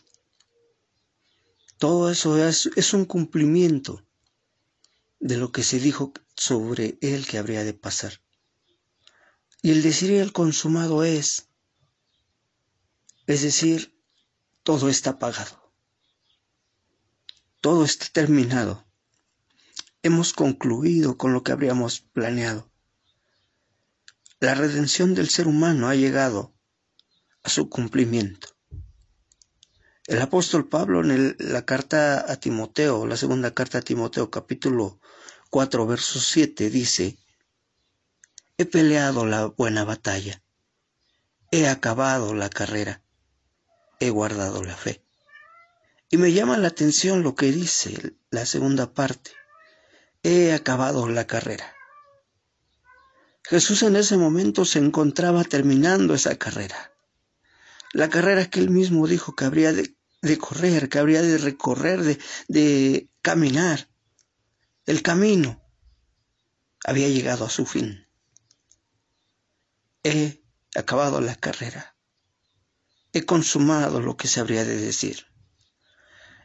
Todo 1.77 2.11
eso 2.11 2.43
es, 2.43 2.71
es, 2.77 2.95
un 2.95 3.05
cumplimiento 3.05 4.03
de 5.21 5.37
lo 5.37 5.53
que 5.53 5.63
se 5.63 5.79
dijo 5.79 6.13
sobre 6.35 6.97
él 7.03 7.27
que 7.27 7.37
habría 7.37 7.65
de 7.65 7.75
pasar. 7.75 8.23
Y 9.61 9.71
el 9.71 9.83
decir 9.83 10.11
el 10.13 10.33
consumado 10.33 11.05
es, 11.05 11.49
es 13.27 13.43
decir, 13.43 13.94
todo 14.65 14.89
está 14.89 15.19
pagado. 15.19 15.73
Todo 17.61 17.85
está 17.85 18.07
terminado. 18.13 18.85
Hemos 20.03 20.33
concluido 20.33 21.17
con 21.19 21.33
lo 21.35 21.43
que 21.43 21.53
habríamos 21.53 22.01
planeado. 22.01 22.71
La 24.41 24.55
redención 24.55 25.15
del 25.15 25.29
ser 25.29 25.47
humano 25.49 25.89
ha 25.89 25.95
llegado 25.95 26.55
a 27.43 27.51
su 27.51 27.69
cumplimiento. 27.69 28.49
El 30.07 30.21
apóstol 30.21 30.69
Pablo 30.69 31.01
en 31.01 31.37
la 31.39 31.65
carta 31.65 32.31
a 32.31 32.37
Timoteo, 32.37 33.07
la 33.07 33.17
segunda 33.17 33.55
carta 33.55 33.79
a 33.79 33.83
Timoteo, 33.83 34.31
capítulo 34.31 34.99
4, 35.51 35.87
verso 35.87 36.21
7, 36.21 36.69
dice, 36.71 37.19
He 38.59 38.65
peleado 38.65 39.25
la 39.27 39.47
buena 39.47 39.85
batalla, 39.85 40.43
he 41.51 41.69
acabado 41.69 42.35
la 42.35 42.51
carrera, 42.51 43.04
he 44.01 44.11
guardado 44.11 44.63
la 44.63 44.77
fe. 44.77 45.03
Y 46.11 46.17
me 46.17 46.33
llama 46.33 46.59
la 46.59 46.69
atención 46.69 47.23
lo 47.23 47.35
que 47.35 47.53
dice 47.53 48.15
la 48.31 48.47
segunda 48.47 48.93
parte, 48.93 49.33
he 50.23 50.53
acabado 50.53 51.09
la 51.09 51.27
carrera. 51.27 51.75
Jesús 53.45 53.83
en 53.83 53.97
ese 53.97 54.17
momento 54.17 54.65
se 54.65 54.79
encontraba 54.79 55.45
terminando 55.45 56.15
esa 56.15 56.37
carrera. 56.37 56.93
La 57.93 58.09
carrera 58.09 58.49
que 58.49 58.59
él 58.59 58.71
mismo 58.71 59.07
dijo 59.07 59.37
que 59.37 59.45
habría 59.45 59.73
de, 59.73 59.95
correr, 60.39 60.89
que 60.89 60.99
habría 60.99 61.21
de 61.21 61.39
recorrer, 61.39 62.19
de, 62.49 63.09
caminar. 63.21 63.89
El 64.87 65.03
camino 65.03 65.63
había 66.85 67.09
llegado 67.09 67.45
a 67.45 67.51
su 67.51 67.67
fin. 67.67 68.09
He 70.03 70.43
acabado 70.75 71.21
la 71.21 71.37
carrera. 71.37 71.94
He 73.17 73.25
consumado 73.25 74.01
lo 74.01 74.17
que 74.17 74.27
se 74.27 74.41
habría 74.41 74.65
de 74.65 74.77
decir. 74.77 75.27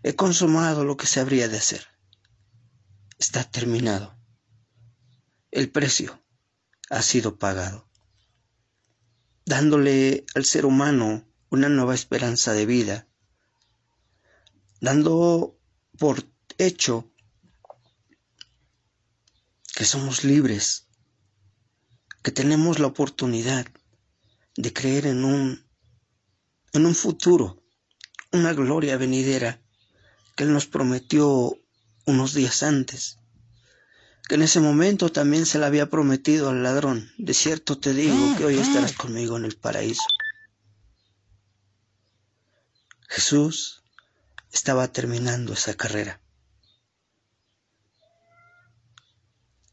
He 0.04 0.16
consumado 0.16 0.86
lo 0.86 0.98
que 0.98 1.08
se 1.08 1.20
habría 1.20 1.48
de 1.48 1.58
hacer. 1.58 1.88
Está 3.18 3.44
terminado. 3.44 4.16
El 5.50 5.72
precio 5.72 6.24
ha 6.92 7.02
sido 7.02 7.40
pagado, 7.40 7.90
dándole 9.46 10.28
al 10.36 10.46
ser 10.46 10.68
humano 10.68 11.28
una 11.50 11.70
nueva 11.70 11.96
esperanza 11.96 12.54
de 12.54 12.68
vida, 12.68 13.08
dando 14.80 15.60
por 15.98 16.24
hecho 16.60 17.12
que 19.74 19.86
somos 19.86 20.24
libres, 20.24 20.88
que 22.22 22.32
tenemos 22.32 22.78
la 22.78 22.88
oportunidad 22.88 23.66
de 24.56 24.72
creer 24.72 25.08
en 25.08 25.26
un 25.26 25.69
en 26.74 26.86
un 26.86 26.96
futuro, 26.96 27.64
una 28.32 28.54
gloria 28.54 28.98
venidera 28.98 29.62
que 30.36 30.44
Él 30.44 30.54
nos 30.54 30.68
prometió 30.68 31.54
unos 32.06 32.34
días 32.34 32.64
antes 32.64 33.20
que 34.30 34.36
en 34.36 34.44
ese 34.44 34.60
momento 34.60 35.12
también 35.12 35.48
se 35.48 35.58
le 35.58 35.66
había 35.66 35.90
prometido 35.90 36.52
al 36.52 36.62
ladrón, 36.62 37.12
de 37.18 37.34
cierto 37.34 37.80
te 37.80 37.96
digo 37.96 38.38
que 38.38 38.46
hoy 38.46 38.60
estarás 38.60 38.94
conmigo 38.94 39.38
en 39.38 39.46
el 39.46 39.58
paraíso. 39.58 40.04
Jesús 43.08 43.82
estaba 44.52 44.88
terminando 44.90 45.54
esa 45.54 45.74
carrera. 45.74 46.22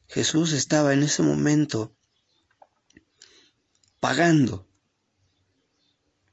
Jesús 0.09 0.53
estaba 0.53 0.95
en 0.95 1.03
ese 1.03 1.23
momento 1.23 1.95
pagando 4.01 4.67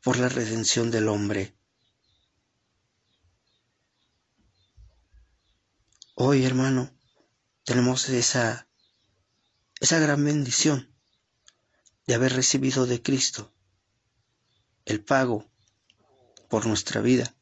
por 0.04 0.20
la 0.20 0.28
redención 0.28 0.92
del 0.92 1.08
hombre. 1.08 1.56
Hoy, 6.16 6.44
hermano, 6.46 6.92
tenemos 7.64 8.10
esa, 8.10 8.68
esa 9.80 10.00
gran 10.00 10.24
bendición 10.24 10.94
de 12.06 12.16
haber 12.16 12.34
recibido 12.34 12.86
de 12.86 13.02
Cristo 13.02 13.54
el 14.84 15.02
pago 15.02 15.50
por 16.50 16.68
nuestra 16.68 17.00
vida, 17.00 17.34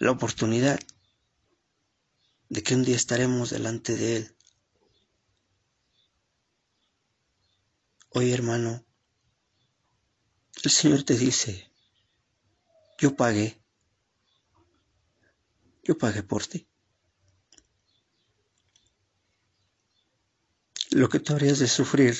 la 0.00 0.10
oportunidad 0.10 0.80
de 2.48 2.62
que 2.64 2.74
un 2.74 2.82
día 2.82 2.96
estaremos 2.96 3.50
delante 3.50 3.94
de 3.94 4.16
Él. 4.16 4.36
Hoy, 8.10 8.32
hermano, 8.32 8.84
el 10.68 10.72
Señor 10.72 11.02
te 11.02 11.16
dice, 11.16 11.72
yo 12.98 13.16
pagué, 13.16 13.58
yo 15.82 15.96
pagué 15.96 16.22
por 16.22 16.46
ti. 16.46 16.68
Lo 20.90 21.08
que 21.08 21.20
tú 21.20 21.32
habrías 21.32 21.58
de 21.58 21.68
sufrir, 21.68 22.18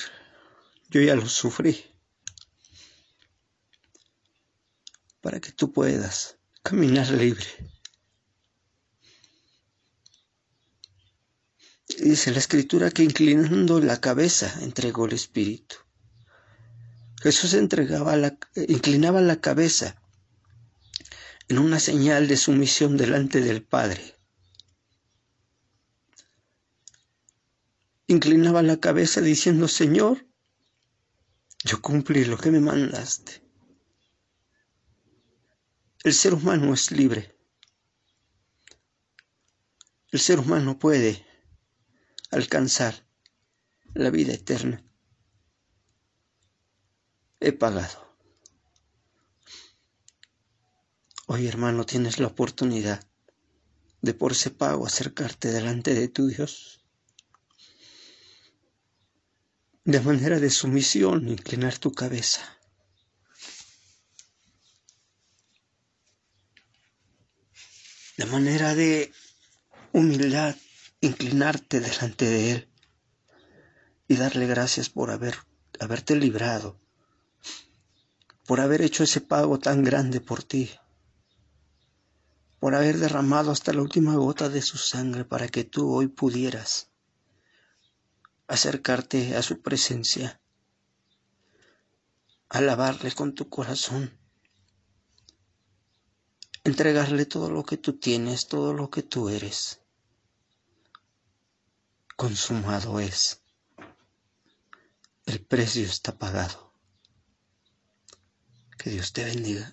yo 0.88 1.02
ya 1.02 1.14
lo 1.14 1.28
sufrí. 1.28 1.84
Para 5.20 5.40
que 5.40 5.52
tú 5.52 5.70
puedas 5.70 6.38
caminar 6.62 7.10
libre. 7.10 7.50
Dice 11.98 12.30
la 12.30 12.38
escritura 12.38 12.90
que 12.90 13.02
inclinando 13.02 13.78
la 13.80 14.00
cabeza 14.00 14.58
entregó 14.62 15.04
el 15.04 15.12
Espíritu. 15.12 15.76
Jesús 17.20 17.54
entregaba 17.54 18.16
la, 18.16 18.38
inclinaba 18.54 19.20
la 19.20 19.40
cabeza 19.40 20.00
en 21.48 21.58
una 21.58 21.80
señal 21.80 22.28
de 22.28 22.36
sumisión 22.36 22.96
delante 22.96 23.40
del 23.40 23.62
Padre. 23.62 24.18
inclinaba 28.08 28.62
la 28.62 28.80
cabeza 28.80 29.20
diciendo, 29.20 29.68
Señor, 29.68 30.26
yo 31.64 31.80
cumplí 31.80 32.24
lo 32.24 32.38
que 32.38 32.50
me 32.50 32.58
mandaste. 32.58 33.42
El 36.02 36.14
ser 36.14 36.34
humano 36.34 36.72
es 36.72 36.90
libre. 36.90 37.36
El 40.10 40.20
ser 40.20 40.40
humano 40.40 40.78
puede 40.78 41.24
alcanzar 42.30 43.06
la 43.92 44.08
vida 44.10 44.32
eterna. 44.32 44.82
He 47.40 47.52
pagado. 47.52 48.14
Hoy, 51.26 51.46
hermano, 51.46 51.84
tienes 51.84 52.18
la 52.18 52.26
oportunidad 52.26 53.06
de 54.02 54.14
por 54.14 54.32
ese 54.32 54.50
pago 54.50 54.86
acercarte 54.86 55.52
delante 55.52 55.94
de 55.94 56.08
tu 56.08 56.26
Dios 56.26 56.78
de 59.88 60.00
manera 60.00 60.38
de 60.38 60.50
sumisión, 60.50 61.30
inclinar 61.30 61.78
tu 61.78 61.92
cabeza. 61.92 62.42
De 68.18 68.26
manera 68.26 68.74
de 68.74 69.10
humildad, 69.94 70.54
inclinarte 71.00 71.80
delante 71.80 72.26
de 72.26 72.52
Él 72.52 72.68
y 74.08 74.16
darle 74.16 74.46
gracias 74.46 74.90
por 74.90 75.10
haber, 75.10 75.38
haberte 75.80 76.16
librado, 76.16 76.78
por 78.48 78.62
haber 78.62 78.80
hecho 78.80 79.04
ese 79.04 79.20
pago 79.20 79.58
tan 79.58 79.84
grande 79.84 80.22
por 80.22 80.42
ti, 80.42 80.70
por 82.58 82.74
haber 82.74 82.96
derramado 82.96 83.50
hasta 83.50 83.74
la 83.74 83.82
última 83.82 84.14
gota 84.14 84.48
de 84.48 84.62
su 84.62 84.78
sangre 84.78 85.26
para 85.26 85.48
que 85.48 85.64
tú 85.64 85.92
hoy 85.92 86.08
pudieras 86.08 86.88
acercarte 88.46 89.36
a 89.36 89.42
su 89.42 89.60
presencia, 89.60 90.40
alabarle 92.48 93.12
con 93.12 93.34
tu 93.34 93.50
corazón, 93.50 94.18
entregarle 96.64 97.26
todo 97.26 97.50
lo 97.50 97.66
que 97.66 97.76
tú 97.76 97.98
tienes, 97.98 98.48
todo 98.48 98.72
lo 98.72 98.88
que 98.88 99.02
tú 99.02 99.28
eres. 99.28 99.82
Consumado 102.16 102.98
es. 102.98 103.42
El 105.26 105.44
precio 105.44 105.84
está 105.84 106.16
pagado. 106.16 106.67
Que 108.78 108.90
Dios 108.90 109.12
te 109.12 109.24
bendiga. 109.24 109.72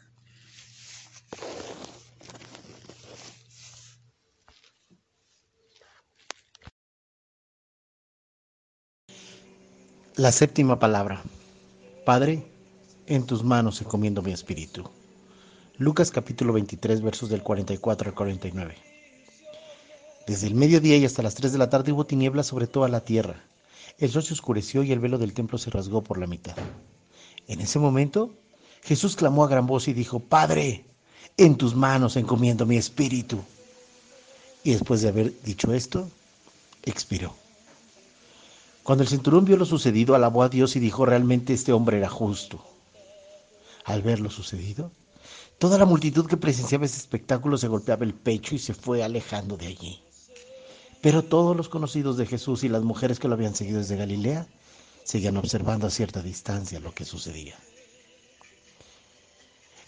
La 10.16 10.32
séptima 10.32 10.80
palabra. 10.80 11.22
Padre, 12.04 12.44
en 13.06 13.28
tus 13.28 13.44
manos 13.44 13.80
encomiendo 13.82 14.24
mi 14.24 14.32
espíritu. 14.32 14.90
Lucas 15.78 16.10
capítulo 16.10 16.54
23 16.54 17.02
versos 17.02 17.30
del 17.30 17.44
44 17.44 18.10
al 18.10 18.16
49. 18.16 18.76
Desde 20.26 20.48
el 20.48 20.56
mediodía 20.56 20.98
y 20.98 21.06
hasta 21.06 21.22
las 21.22 21.36
3 21.36 21.52
de 21.52 21.58
la 21.60 21.70
tarde 21.70 21.92
hubo 21.92 22.08
tinieblas 22.08 22.48
sobre 22.48 22.66
toda 22.66 22.88
la 22.88 23.02
tierra. 23.02 23.44
El 24.00 24.10
sol 24.10 24.24
se 24.24 24.34
oscureció 24.34 24.82
y 24.82 24.92
el 24.92 25.00
velo 25.00 25.20
del 25.20 25.34
templo 25.34 25.60
se 25.60 25.70
rasgó 25.70 26.02
por 26.02 26.18
la 26.18 26.26
mitad. 26.26 26.56
En 27.48 27.62
ese 27.62 27.78
momento, 27.78 28.34
Jesús 28.86 29.16
clamó 29.16 29.44
a 29.44 29.48
gran 29.48 29.66
voz 29.66 29.88
y 29.88 29.94
dijo, 29.94 30.20
Padre, 30.20 30.86
en 31.38 31.56
tus 31.56 31.76
manos 31.76 32.16
encomiendo 32.16 32.66
mi 32.66 32.78
espíritu. 32.78 33.44
Y 34.64 34.72
después 34.72 35.02
de 35.02 35.10
haber 35.10 35.42
dicho 35.42 35.74
esto, 35.74 36.10
expiró. 36.84 37.34
Cuando 38.84 39.04
el 39.04 39.10
centurión 39.10 39.46
vio 39.46 39.58
lo 39.58 39.66
sucedido, 39.66 40.14
alabó 40.14 40.44
a 40.44 40.50
Dios 40.50 40.76
y 40.76 40.80
dijo, 40.80 41.06
realmente 41.06 41.54
este 41.54 41.74
hombre 41.74 41.98
era 41.98 42.10
justo. 42.10 42.64
Al 43.86 44.04
ver 44.04 44.20
lo 44.20 44.30
sucedido, 44.30 44.92
toda 45.58 45.80
la 45.80 45.86
multitud 45.86 46.28
que 46.28 46.38
presenciaba 46.38 46.86
ese 46.86 46.98
espectáculo 46.98 47.58
se 47.58 47.68
golpeaba 47.68 48.06
el 48.06 48.14
pecho 48.14 48.54
y 48.54 48.60
se 48.60 48.76
fue 48.76 49.04
alejando 49.04 49.58
de 49.58 49.68
allí. 49.68 50.00
Pero 51.02 51.24
todos 51.24 51.58
los 51.58 51.70
conocidos 51.70 52.18
de 52.18 52.28
Jesús 52.28 52.64
y 52.64 52.70
las 52.70 52.84
mujeres 52.84 53.20
que 53.20 53.28
lo 53.28 53.34
habían 53.34 53.56
seguido 53.56 53.80
desde 53.80 53.96
Galilea 53.96 54.48
seguían 55.04 55.38
observando 55.38 55.88
a 55.88 55.92
cierta 55.92 56.22
distancia 56.22 56.80
lo 56.80 56.94
que 56.94 57.06
sucedía. 57.06 57.56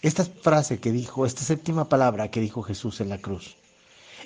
Esta 0.02 0.24
frase 0.24 0.78
que 0.78 0.92
dijo, 0.92 1.26
esta 1.26 1.42
séptima 1.42 1.88
palabra 1.88 2.30
que 2.30 2.40
dijo 2.40 2.62
Jesús 2.62 3.00
en 3.00 3.08
la 3.08 3.18
cruz, 3.18 3.56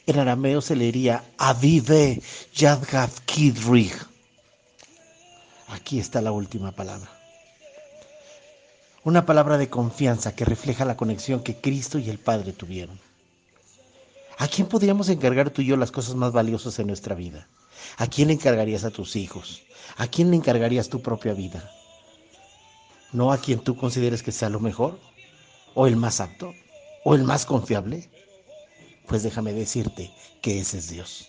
en 0.06 0.18
arameo 0.18 0.60
se 0.60 0.76
leería 0.76 1.24
Avive 1.38 2.20
Yadgav 2.54 3.10
Kidrig 3.24 3.94
Aquí 5.68 5.98
está 5.98 6.20
la 6.20 6.32
última 6.32 6.72
palabra. 6.72 7.10
Una 9.04 9.24
palabra 9.24 9.56
de 9.56 9.70
confianza 9.70 10.34
que 10.34 10.44
refleja 10.44 10.84
la 10.84 10.96
conexión 10.96 11.42
que 11.42 11.56
Cristo 11.56 11.98
y 11.98 12.10
el 12.10 12.18
Padre 12.18 12.52
tuvieron. 12.52 13.00
¿A 14.38 14.48
quién 14.48 14.66
podríamos 14.66 15.08
encargar 15.08 15.50
tú 15.50 15.62
y 15.62 15.66
yo 15.66 15.76
las 15.76 15.90
cosas 15.90 16.14
más 16.14 16.32
valiosas 16.32 16.78
en 16.78 16.88
nuestra 16.88 17.14
vida? 17.14 17.48
¿A 17.96 18.06
quién 18.06 18.30
encargarías 18.30 18.84
a 18.84 18.90
tus 18.90 19.16
hijos? 19.16 19.62
¿A 19.96 20.06
quién 20.08 20.30
le 20.30 20.36
encargarías 20.36 20.90
tu 20.90 21.00
propia 21.00 21.32
vida? 21.32 21.70
¿No 23.12 23.32
a 23.32 23.38
quien 23.38 23.60
tú 23.60 23.76
consideres 23.76 24.22
que 24.22 24.32
sea 24.32 24.50
lo 24.50 24.60
mejor? 24.60 24.98
¿O 25.74 25.86
el 25.86 25.96
más 25.96 26.20
apto? 26.20 26.52
¿O 27.04 27.14
el 27.14 27.24
más 27.24 27.46
confiable? 27.46 28.10
Pues 29.06 29.22
déjame 29.22 29.52
decirte 29.52 30.10
que 30.42 30.60
ese 30.60 30.78
es 30.78 30.88
Dios. 30.90 31.28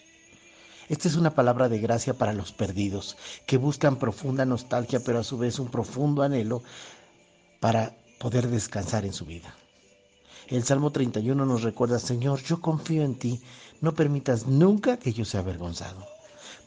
Esta 0.89 1.07
es 1.07 1.15
una 1.15 1.33
palabra 1.33 1.69
de 1.69 1.79
gracia 1.79 2.13
para 2.13 2.33
los 2.33 2.51
perdidos, 2.51 3.15
que 3.45 3.57
buscan 3.57 3.97
profunda 3.97 4.45
nostalgia, 4.45 4.99
pero 4.99 5.19
a 5.19 5.23
su 5.23 5.37
vez 5.37 5.59
un 5.59 5.69
profundo 5.69 6.23
anhelo 6.23 6.61
para 7.61 7.95
poder 8.19 8.47
descansar 8.49 9.05
en 9.05 9.13
su 9.13 9.25
vida. 9.25 9.55
El 10.49 10.65
Salmo 10.65 10.91
31 10.91 11.45
nos 11.45 11.63
recuerda, 11.63 11.99
Señor, 11.99 12.43
yo 12.43 12.59
confío 12.59 13.03
en 13.03 13.17
ti, 13.17 13.41
no 13.79 13.93
permitas 13.93 14.45
nunca 14.45 14.97
que 14.97 15.13
yo 15.13 15.23
sea 15.23 15.39
avergonzado. 15.39 16.05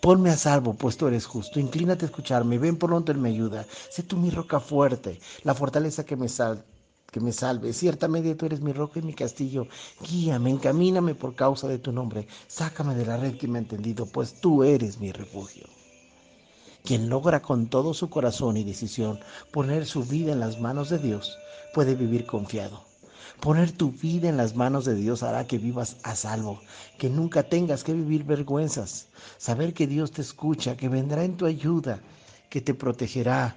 Ponme 0.00 0.30
a 0.30 0.36
salvo, 0.36 0.74
pues 0.74 0.96
tú 0.96 1.08
eres 1.08 1.26
justo. 1.26 1.60
Inclínate 1.60 2.06
a 2.06 2.08
escucharme, 2.08 2.58
ven 2.58 2.78
donde 2.78 3.12
Él 3.12 3.18
me 3.18 3.28
ayuda. 3.28 3.66
Sé 3.90 4.02
tú 4.02 4.16
mi 4.16 4.30
roca 4.30 4.60
fuerte, 4.60 5.20
la 5.42 5.54
fortaleza 5.54 6.04
que 6.04 6.16
me, 6.16 6.28
sal, 6.28 6.64
que 7.10 7.20
me 7.20 7.32
salve. 7.32 7.72
Ciertamente 7.72 8.34
tú 8.34 8.46
eres 8.46 8.60
mi 8.60 8.72
roca 8.72 8.98
y 8.98 9.02
mi 9.02 9.14
castillo. 9.14 9.66
Guíame, 10.06 10.50
encamíname 10.50 11.14
por 11.14 11.34
causa 11.34 11.68
de 11.68 11.78
tu 11.78 11.92
nombre. 11.92 12.26
Sácame 12.46 12.94
de 12.94 13.06
la 13.06 13.16
red 13.16 13.36
que 13.36 13.48
me 13.48 13.58
ha 13.58 13.62
entendido, 13.62 14.06
pues 14.06 14.40
tú 14.40 14.64
eres 14.64 14.98
mi 14.98 15.12
refugio. 15.12 15.66
Quien 16.84 17.08
logra 17.08 17.42
con 17.42 17.66
todo 17.66 17.94
su 17.94 18.08
corazón 18.08 18.56
y 18.56 18.64
decisión 18.64 19.18
poner 19.50 19.86
su 19.86 20.04
vida 20.04 20.32
en 20.32 20.40
las 20.40 20.60
manos 20.60 20.88
de 20.88 20.98
Dios, 20.98 21.36
puede 21.74 21.94
vivir 21.96 22.26
confiado. 22.26 22.84
Poner 23.40 23.72
tu 23.72 23.90
vida 23.90 24.28
en 24.28 24.36
las 24.36 24.54
manos 24.54 24.84
de 24.84 24.94
Dios 24.94 25.22
hará 25.22 25.46
que 25.46 25.58
vivas 25.58 25.96
a 26.04 26.14
salvo, 26.14 26.60
que 26.98 27.10
nunca 27.10 27.42
tengas 27.42 27.82
que 27.84 27.92
vivir 27.92 28.24
vergüenzas. 28.24 29.08
Saber 29.36 29.74
que 29.74 29.86
Dios 29.86 30.12
te 30.12 30.22
escucha, 30.22 30.76
que 30.76 30.88
vendrá 30.88 31.24
en 31.24 31.36
tu 31.36 31.44
ayuda, 31.44 32.00
que 32.48 32.60
te 32.60 32.72
protegerá. 32.72 33.56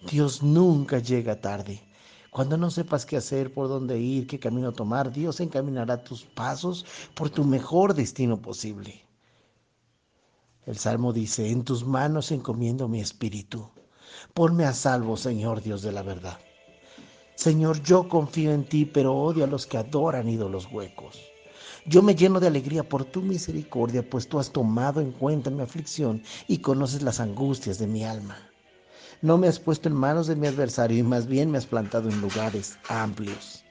Dios 0.00 0.42
nunca 0.42 0.98
llega 0.98 1.40
tarde. 1.40 1.87
Cuando 2.30 2.56
no 2.56 2.70
sepas 2.70 3.06
qué 3.06 3.16
hacer, 3.16 3.52
por 3.52 3.68
dónde 3.68 3.98
ir, 3.98 4.26
qué 4.26 4.38
camino 4.38 4.72
tomar, 4.72 5.12
Dios 5.12 5.40
encaminará 5.40 6.04
tus 6.04 6.24
pasos 6.24 6.84
por 7.14 7.30
tu 7.30 7.44
mejor 7.44 7.94
destino 7.94 8.40
posible. 8.40 9.02
El 10.66 10.76
Salmo 10.76 11.14
dice, 11.14 11.50
en 11.50 11.64
tus 11.64 11.84
manos 11.86 12.30
encomiendo 12.30 12.88
mi 12.88 13.00
espíritu. 13.00 13.70
Ponme 14.34 14.64
a 14.64 14.74
salvo, 14.74 15.16
Señor 15.16 15.62
Dios 15.62 15.80
de 15.80 15.92
la 15.92 16.02
verdad. 16.02 16.38
Señor, 17.34 17.82
yo 17.82 18.08
confío 18.08 18.52
en 18.52 18.64
ti, 18.64 18.84
pero 18.84 19.14
odio 19.16 19.44
a 19.44 19.46
los 19.46 19.66
que 19.66 19.78
adoran 19.78 20.28
ídolos 20.28 20.68
huecos. 20.70 21.18
Yo 21.86 22.02
me 22.02 22.14
lleno 22.14 22.40
de 22.40 22.48
alegría 22.48 22.86
por 22.86 23.06
tu 23.06 23.22
misericordia, 23.22 24.08
pues 24.08 24.28
tú 24.28 24.38
has 24.38 24.50
tomado 24.50 25.00
en 25.00 25.12
cuenta 25.12 25.48
mi 25.48 25.62
aflicción 25.62 26.22
y 26.46 26.58
conoces 26.58 27.00
las 27.00 27.20
angustias 27.20 27.78
de 27.78 27.86
mi 27.86 28.04
alma. 28.04 28.36
No 29.20 29.36
me 29.36 29.48
has 29.48 29.58
puesto 29.58 29.88
en 29.88 29.96
manos 29.96 30.28
de 30.28 30.36
mi 30.36 30.46
adversario 30.46 30.96
y 30.98 31.02
más 31.02 31.26
bien 31.26 31.50
me 31.50 31.58
has 31.58 31.66
plantado 31.66 32.08
en 32.08 32.20
lugares 32.20 32.78
amplios. 32.88 33.64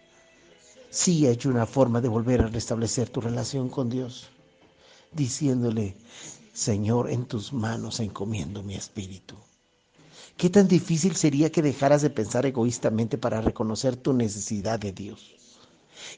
Sí 0.89 1.25
hay 1.25 1.39
una 1.45 1.65
forma 1.65 2.01
de 2.01 2.09
volver 2.09 2.41
a 2.41 2.47
restablecer 2.47 3.07
tu 3.09 3.21
relación 3.21 3.69
con 3.69 3.89
Dios, 3.89 4.27
diciéndole, 5.13 5.95
Señor, 6.53 7.09
en 7.09 7.25
tus 7.25 7.53
manos 7.53 8.01
encomiendo 8.01 8.61
mi 8.61 8.75
espíritu. 8.75 9.35
¿Qué 10.35 10.49
tan 10.49 10.67
difícil 10.67 11.15
sería 11.15 11.49
que 11.49 11.61
dejaras 11.61 12.01
de 12.01 12.09
pensar 12.09 12.45
egoístamente 12.45 13.17
para 13.17 13.39
reconocer 13.39 13.95
tu 13.95 14.11
necesidad 14.11 14.79
de 14.79 14.91
Dios? 14.91 15.36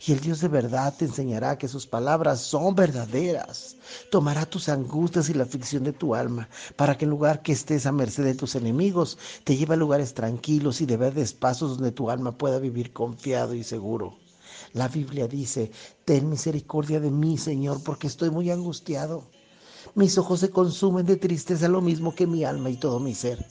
Y 0.05 0.11
el 0.11 0.19
Dios 0.19 0.41
de 0.41 0.47
verdad 0.47 0.93
te 0.97 1.05
enseñará 1.05 1.57
que 1.57 1.67
sus 1.67 1.87
palabras 1.87 2.41
son 2.41 2.75
verdaderas. 2.75 3.75
Tomará 4.11 4.45
tus 4.45 4.69
angustias 4.69 5.29
y 5.29 5.33
la 5.33 5.43
aflicción 5.43 5.83
de 5.83 5.93
tu 5.93 6.15
alma, 6.15 6.49
para 6.75 6.97
que 6.97 7.05
en 7.05 7.11
lugar 7.11 7.41
que 7.41 7.51
estés 7.51 7.85
a 7.85 7.91
merced 7.91 8.23
de 8.23 8.35
tus 8.35 8.55
enemigos, 8.55 9.17
te 9.43 9.57
lleve 9.57 9.73
a 9.73 9.77
lugares 9.77 10.13
tranquilos 10.13 10.81
y 10.81 10.85
de 10.85 10.97
verdes 10.97 11.33
pasos 11.33 11.77
donde 11.77 11.91
tu 11.91 12.09
alma 12.09 12.37
pueda 12.37 12.59
vivir 12.59 12.93
confiado 12.93 13.53
y 13.53 13.63
seguro. 13.63 14.17
La 14.73 14.87
Biblia 14.87 15.27
dice, 15.27 15.71
ten 16.05 16.29
misericordia 16.29 16.99
de 16.99 17.11
mí, 17.11 17.37
Señor, 17.37 17.81
porque 17.83 18.07
estoy 18.07 18.29
muy 18.29 18.51
angustiado. 18.51 19.23
Mis 19.95 20.17
ojos 20.17 20.41
se 20.41 20.49
consumen 20.49 21.05
de 21.05 21.15
tristeza 21.15 21.67
lo 21.67 21.81
mismo 21.81 22.13
que 22.13 22.27
mi 22.27 22.43
alma 22.43 22.69
y 22.69 22.77
todo 22.77 22.99
mi 22.99 23.15
ser. 23.15 23.45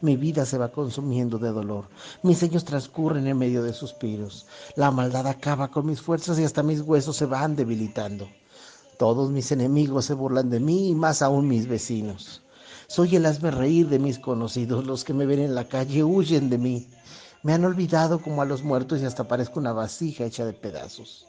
Mi 0.00 0.16
vida 0.16 0.44
se 0.44 0.58
va 0.58 0.72
consumiendo 0.72 1.38
de 1.38 1.50
dolor. 1.50 1.88
Mis 2.22 2.42
años 2.42 2.64
transcurren 2.64 3.26
en 3.26 3.38
medio 3.38 3.62
de 3.62 3.72
suspiros. 3.72 4.46
La 4.74 4.90
maldad 4.90 5.26
acaba 5.26 5.68
con 5.68 5.86
mis 5.86 6.00
fuerzas 6.00 6.38
y 6.38 6.44
hasta 6.44 6.62
mis 6.62 6.80
huesos 6.80 7.16
se 7.16 7.26
van 7.26 7.56
debilitando. 7.56 8.28
Todos 8.98 9.30
mis 9.30 9.52
enemigos 9.52 10.06
se 10.06 10.14
burlan 10.14 10.50
de 10.50 10.60
mí 10.60 10.90
y 10.90 10.94
más 10.94 11.22
aún 11.22 11.48
mis 11.48 11.66
vecinos. 11.66 12.42
Soy 12.88 13.16
el 13.16 13.26
hazme 13.26 13.50
reír 13.50 13.88
de 13.88 13.98
mis 13.98 14.18
conocidos. 14.18 14.86
Los 14.86 15.04
que 15.04 15.14
me 15.14 15.26
ven 15.26 15.40
en 15.40 15.54
la 15.54 15.68
calle 15.68 16.04
huyen 16.04 16.50
de 16.50 16.58
mí. 16.58 16.86
Me 17.42 17.52
han 17.52 17.64
olvidado 17.64 18.20
como 18.20 18.42
a 18.42 18.46
los 18.46 18.62
muertos 18.62 19.00
y 19.00 19.04
hasta 19.04 19.28
parezco 19.28 19.60
una 19.60 19.72
vasija 19.72 20.24
hecha 20.24 20.44
de 20.44 20.52
pedazos. 20.52 21.26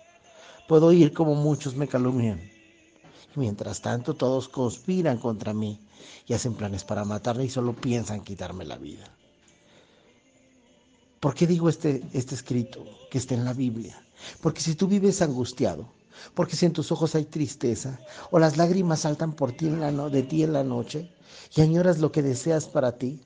Puedo 0.67 0.87
oír 0.87 1.13
como 1.13 1.35
muchos 1.35 1.75
me 1.75 1.87
calumnian. 1.87 2.56
Mientras 3.37 3.81
tanto, 3.81 4.15
todos 4.15 4.49
conspiran 4.49 5.19
contra 5.19 5.53
mí 5.53 5.79
y 6.25 6.33
hacen 6.33 6.55
planes 6.55 6.83
para 6.83 7.05
matarme 7.05 7.45
y 7.45 7.49
solo 7.49 7.75
piensan 7.75 8.23
quitarme 8.23 8.65
la 8.65 8.77
vida. 8.77 9.05
¿Por 11.19 11.35
qué 11.35 11.45
digo 11.45 11.69
este, 11.69 12.01
este 12.13 12.33
escrito 12.33 12.83
que 13.11 13.19
está 13.19 13.35
en 13.35 13.45
la 13.45 13.53
Biblia? 13.53 14.03
Porque 14.41 14.61
si 14.61 14.73
tú 14.73 14.87
vives 14.87 15.21
angustiado, 15.21 15.87
porque 16.33 16.55
si 16.55 16.65
en 16.65 16.73
tus 16.73 16.91
ojos 16.91 17.13
hay 17.13 17.25
tristeza 17.25 17.99
o 18.31 18.39
las 18.39 18.57
lágrimas 18.57 19.01
saltan 19.01 19.33
por 19.33 19.51
ti 19.51 19.69
de 19.69 20.23
ti 20.23 20.41
en 20.41 20.53
la 20.53 20.63
noche 20.63 21.11
y 21.55 21.61
añoras 21.61 21.99
lo 21.99 22.11
que 22.11 22.23
deseas 22.23 22.65
para 22.65 22.97
ti, 22.97 23.21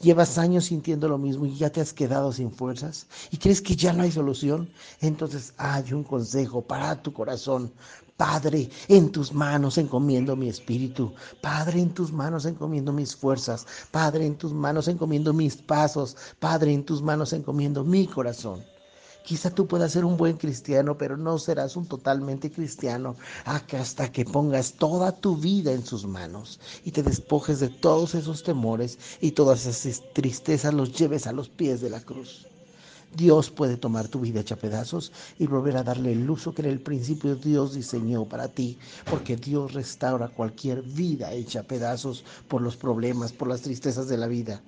llevas 0.00 0.38
años 0.38 0.64
sintiendo 0.66 1.08
lo 1.08 1.18
mismo 1.18 1.46
y 1.46 1.56
ya 1.56 1.70
te 1.70 1.80
has 1.80 1.92
quedado 1.92 2.32
sin 2.32 2.50
fuerzas 2.50 3.06
y 3.30 3.36
crees 3.36 3.60
que 3.62 3.76
ya 3.76 3.92
no 3.92 4.02
hay 4.02 4.12
solución, 4.12 4.70
entonces 5.00 5.52
hay 5.58 5.92
un 5.92 6.04
consejo 6.04 6.62
para 6.62 7.02
tu 7.02 7.12
corazón, 7.12 7.72
Padre, 8.16 8.70
en 8.88 9.10
tus 9.10 9.32
manos 9.32 9.78
encomiendo 9.78 10.36
mi 10.36 10.48
espíritu. 10.48 11.12
Padre, 11.40 11.80
en 11.80 11.94
tus 11.94 12.12
manos 12.12 12.44
encomiendo 12.44 12.92
mis 12.92 13.16
fuerzas. 13.16 13.66
Padre, 13.90 14.26
en 14.26 14.36
tus 14.36 14.52
manos 14.52 14.88
encomiendo 14.88 15.32
mis 15.32 15.56
pasos. 15.56 16.16
Padre, 16.38 16.72
en 16.72 16.84
tus 16.84 17.02
manos 17.02 17.32
encomiendo 17.32 17.84
mi 17.84 18.06
corazón. 18.06 18.62
Quizá 19.24 19.50
tú 19.50 19.68
puedas 19.68 19.92
ser 19.92 20.04
un 20.04 20.16
buen 20.16 20.36
cristiano, 20.36 20.98
pero 20.98 21.16
no 21.16 21.38
serás 21.38 21.76
un 21.76 21.86
totalmente 21.86 22.50
cristiano 22.50 23.16
hasta 23.44 24.10
que 24.10 24.24
pongas 24.24 24.72
toda 24.72 25.12
tu 25.12 25.36
vida 25.36 25.72
en 25.72 25.86
sus 25.86 26.06
manos 26.06 26.58
y 26.84 26.90
te 26.90 27.04
despojes 27.04 27.60
de 27.60 27.68
todos 27.68 28.16
esos 28.16 28.42
temores 28.42 28.98
y 29.20 29.30
todas 29.30 29.66
esas 29.66 30.02
tristezas 30.12 30.74
los 30.74 30.92
lleves 30.92 31.26
a 31.28 31.32
los 31.32 31.48
pies 31.48 31.80
de 31.80 31.90
la 31.90 32.00
cruz. 32.00 32.48
Dios 33.14 33.50
puede 33.50 33.76
tomar 33.76 34.08
tu 34.08 34.20
vida 34.20 34.40
hecha 34.40 34.56
pedazos 34.56 35.12
y 35.38 35.46
volver 35.46 35.76
a 35.76 35.82
darle 35.82 36.12
el 36.12 36.28
uso 36.28 36.54
que 36.54 36.62
en 36.62 36.68
el 36.68 36.80
principio 36.80 37.36
Dios 37.36 37.74
diseñó 37.74 38.24
para 38.24 38.48
ti, 38.48 38.78
porque 39.10 39.36
Dios 39.36 39.74
restaura 39.74 40.28
cualquier 40.28 40.82
vida 40.82 41.32
hecha 41.32 41.62
pedazos 41.62 42.24
por 42.48 42.62
los 42.62 42.76
problemas, 42.76 43.32
por 43.32 43.48
las 43.48 43.60
tristezas 43.60 44.08
de 44.08 44.16
la 44.16 44.28
vida. 44.28 44.62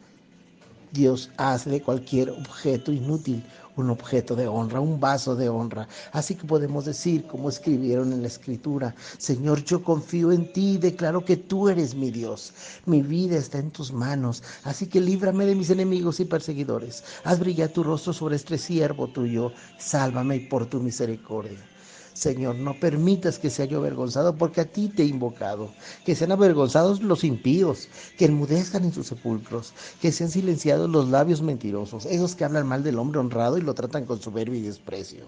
Dios 0.94 1.30
hace 1.36 1.70
de 1.70 1.82
cualquier 1.82 2.30
objeto 2.30 2.92
inútil 2.92 3.42
un 3.76 3.90
objeto 3.90 4.36
de 4.36 4.46
honra, 4.46 4.80
un 4.80 5.00
vaso 5.00 5.34
de 5.34 5.48
honra. 5.48 5.88
Así 6.12 6.36
que 6.36 6.46
podemos 6.46 6.84
decir, 6.84 7.26
como 7.26 7.48
escribieron 7.48 8.12
en 8.12 8.22
la 8.22 8.28
escritura, 8.28 8.94
Señor, 9.18 9.64
yo 9.64 9.82
confío 9.82 10.30
en 10.30 10.52
ti 10.52 10.74
y 10.74 10.78
declaro 10.78 11.24
que 11.24 11.36
tú 11.36 11.68
eres 11.68 11.94
mi 11.94 12.12
Dios. 12.12 12.52
Mi 12.86 13.02
vida 13.02 13.36
está 13.36 13.58
en 13.58 13.72
tus 13.72 13.92
manos, 13.92 14.42
así 14.62 14.86
que 14.86 15.00
líbrame 15.00 15.46
de 15.46 15.56
mis 15.56 15.70
enemigos 15.70 16.20
y 16.20 16.24
perseguidores. 16.24 17.02
Haz 17.24 17.40
brillar 17.40 17.70
tu 17.70 17.82
rostro 17.82 18.12
sobre 18.12 18.36
este 18.36 18.58
siervo 18.58 19.08
tuyo. 19.08 19.52
Sálvame 19.78 20.46
por 20.48 20.66
tu 20.66 20.80
misericordia. 20.80 21.73
Señor, 22.14 22.54
no 22.54 22.78
permitas 22.78 23.40
que 23.40 23.50
sea 23.50 23.64
yo 23.66 23.78
avergonzado 23.78 24.36
porque 24.36 24.60
a 24.60 24.64
ti 24.64 24.88
te 24.88 25.02
he 25.02 25.06
invocado. 25.06 25.74
Que 26.04 26.14
sean 26.14 26.30
avergonzados 26.30 27.02
los 27.02 27.24
impíos, 27.24 27.88
que 28.16 28.26
enmudezcan 28.26 28.84
en 28.84 28.92
sus 28.92 29.08
sepulcros, 29.08 29.74
que 30.00 30.12
sean 30.12 30.30
silenciados 30.30 30.88
los 30.88 31.08
labios 31.08 31.42
mentirosos, 31.42 32.06
esos 32.06 32.36
que 32.36 32.44
hablan 32.44 32.68
mal 32.68 32.84
del 32.84 33.00
hombre 33.00 33.18
honrado 33.18 33.58
y 33.58 33.62
lo 33.62 33.74
tratan 33.74 34.06
con 34.06 34.22
soberbia 34.22 34.60
y 34.60 34.62
desprecio. 34.62 35.26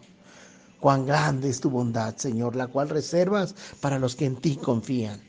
Cuán 0.79 1.07
grande 1.07 1.49
es 1.49 1.61
tu 1.61 1.71
bondad, 1.71 2.17
Señor, 2.17 2.55
la 2.55 2.69
cual 2.69 2.89
reservas 2.89 3.57
para 3.81 3.99
los 3.99 4.15
que 4.15 4.27
en 4.27 4.37
ti 4.37 4.57
confían. 4.57 5.21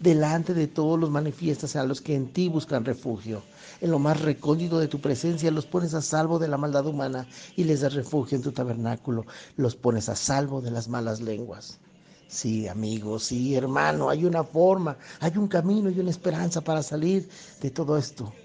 Delante 0.00 0.52
de 0.52 0.66
todos 0.66 1.00
los 1.00 1.10
manifiestas 1.10 1.74
a 1.74 1.84
los 1.84 2.02
que 2.02 2.14
en 2.14 2.32
ti 2.34 2.48
buscan 2.50 2.84
refugio 2.84 3.42
en 3.80 3.90
lo 3.90 3.98
más 3.98 4.20
recóndito 4.20 4.78
de 4.78 4.88
tu 4.88 5.00
presencia, 5.00 5.50
los 5.50 5.66
pones 5.66 5.94
a 5.94 6.02
salvo 6.02 6.38
de 6.38 6.48
la 6.48 6.56
maldad 6.58 6.86
humana 6.86 7.28
y 7.56 7.64
les 7.64 7.80
das 7.80 7.94
refugio 7.94 8.36
en 8.36 8.42
tu 8.42 8.52
tabernáculo, 8.52 9.26
los 9.56 9.76
pones 9.76 10.08
a 10.08 10.16
salvo 10.16 10.60
de 10.60 10.70
las 10.70 10.88
malas 10.88 11.20
lenguas. 11.20 11.80
Sí, 12.26 12.68
amigo, 12.68 13.18
sí, 13.18 13.54
hermano, 13.56 14.10
hay 14.10 14.24
una 14.24 14.44
forma, 14.44 14.98
hay 15.20 15.36
un 15.38 15.48
camino 15.48 15.90
y 15.90 15.98
una 16.00 16.10
esperanza 16.10 16.62
para 16.62 16.82
salir 16.82 17.28
de 17.60 17.70
todo 17.70 17.96
esto. 17.98 18.36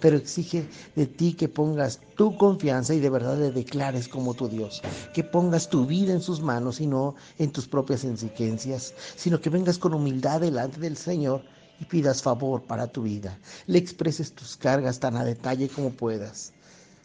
pero 0.00 0.16
exige 0.16 0.68
de 0.96 1.06
ti 1.06 1.34
que 1.34 1.48
pongas 1.48 2.00
tu 2.16 2.36
confianza 2.36 2.94
y 2.94 3.00
de 3.00 3.10
verdad 3.10 3.38
le 3.38 3.52
declares 3.52 4.08
como 4.08 4.34
tu 4.34 4.48
Dios, 4.48 4.84
que 5.12 5.24
pongas 5.24 5.68
tu 5.68 5.86
vida 5.86 6.12
en 6.12 6.20
sus 6.20 6.40
manos 6.42 6.80
y 6.80 6.86
no 6.86 7.14
en 7.38 7.52
tus 7.52 7.68
propias 7.68 8.04
exigencias, 8.04 8.94
sino 9.16 9.40
que 9.40 9.50
vengas 9.50 9.78
con 9.78 9.94
humildad 9.94 10.40
delante 10.40 10.80
del 10.80 10.96
Señor 10.96 11.44
y 11.82 11.84
pidas 11.84 12.22
favor 12.22 12.62
para 12.62 12.86
tu 12.86 13.02
vida, 13.02 13.36
le 13.66 13.78
expreses 13.78 14.32
tus 14.32 14.56
cargas 14.56 15.00
tan 15.00 15.16
a 15.16 15.24
detalle 15.24 15.68
como 15.68 15.90
puedas. 15.90 16.52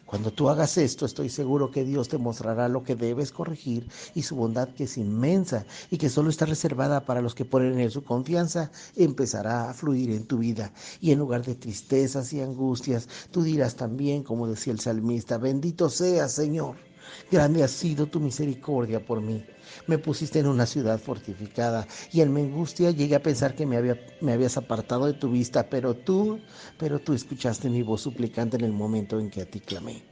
Cuando 0.06 0.32
tú 0.32 0.50
hagas 0.50 0.78
esto, 0.78 1.06
estoy 1.06 1.30
seguro 1.30 1.72
que 1.72 1.84
Dios 1.84 2.08
te 2.08 2.18
mostrará 2.18 2.70
lo 2.70 2.84
que 2.84 2.96
debes 2.96 3.32
corregir 3.32 3.90
y 4.14 4.22
su 4.22 4.36
bondad 4.36 4.70
que 4.70 4.86
es 4.86 4.98
inmensa 4.98 5.66
y 5.90 5.98
que 5.98 6.10
solo 6.10 6.30
está 6.30 6.46
reservada 6.46 7.06
para 7.06 7.22
los 7.22 7.36
que 7.36 7.44
ponen 7.44 7.74
en 7.74 7.80
él 7.80 7.92
su 7.92 8.04
confianza, 8.04 8.72
empezará 8.96 9.70
a 9.70 9.74
fluir 9.74 10.12
en 10.12 10.26
tu 10.26 10.38
vida. 10.38 10.72
Y 11.02 11.12
en 11.12 11.20
lugar 11.20 11.44
de 11.44 11.56
tristezas 11.56 12.32
y 12.32 12.40
angustias, 12.40 13.10
tú 13.32 13.42
dirás 13.42 13.76
también, 13.76 14.24
como 14.24 14.48
decía 14.48 14.74
el 14.74 14.80
salmista, 14.80 15.38
bendito 15.40 15.90
seas, 15.90 16.32
Señor. 16.32 16.87
Grande 17.32 17.64
ha 17.64 17.68
sido 17.68 18.08
tu 18.08 18.20
misericordia 18.20 19.06
por 19.06 19.22
mí. 19.22 19.46
Me 19.88 19.98
pusiste 19.98 20.40
en 20.40 20.48
una 20.48 20.66
ciudad 20.66 21.00
fortificada 21.00 21.88
y 22.12 22.22
en 22.22 22.34
mi 22.34 22.42
angustia 22.42 22.92
llegué 22.92 23.16
a 23.16 23.24
pensar 23.24 23.56
que 23.56 23.66
me, 23.66 23.78
había, 23.78 24.00
me 24.22 24.34
habías 24.34 24.58
apartado 24.58 25.06
de 25.06 25.14
tu 25.14 25.30
vista, 25.30 25.70
pero 25.70 25.96
tú, 25.96 26.40
pero 26.78 27.00
tú 27.00 27.14
escuchaste 27.14 27.70
mi 27.70 27.84
voz 27.84 28.02
suplicante 28.02 28.58
en 28.58 28.64
el 28.64 28.74
momento 28.74 29.20
en 29.20 29.30
que 29.30 29.42
a 29.42 29.46
ti 29.46 29.60
clamé. 29.60 30.04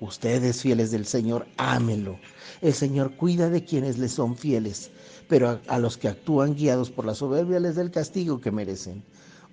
Ustedes, 0.00 0.62
fieles 0.62 0.90
del 0.90 1.04
Señor, 1.04 1.46
ámenlo. 1.58 2.18
El 2.62 2.72
Señor 2.72 3.16
cuida 3.16 3.50
de 3.50 3.64
quienes 3.64 3.98
le 3.98 4.08
son 4.08 4.36
fieles, 4.36 4.90
pero 5.28 5.48
a, 5.50 5.60
a 5.68 5.78
los 5.78 5.98
que 5.98 6.08
actúan 6.08 6.54
guiados 6.54 6.90
por 6.90 7.04
la 7.04 7.14
soberbia 7.14 7.60
les 7.60 7.76
da 7.76 7.82
el 7.82 7.90
castigo 7.90 8.40
que 8.40 8.50
merecen. 8.50 9.04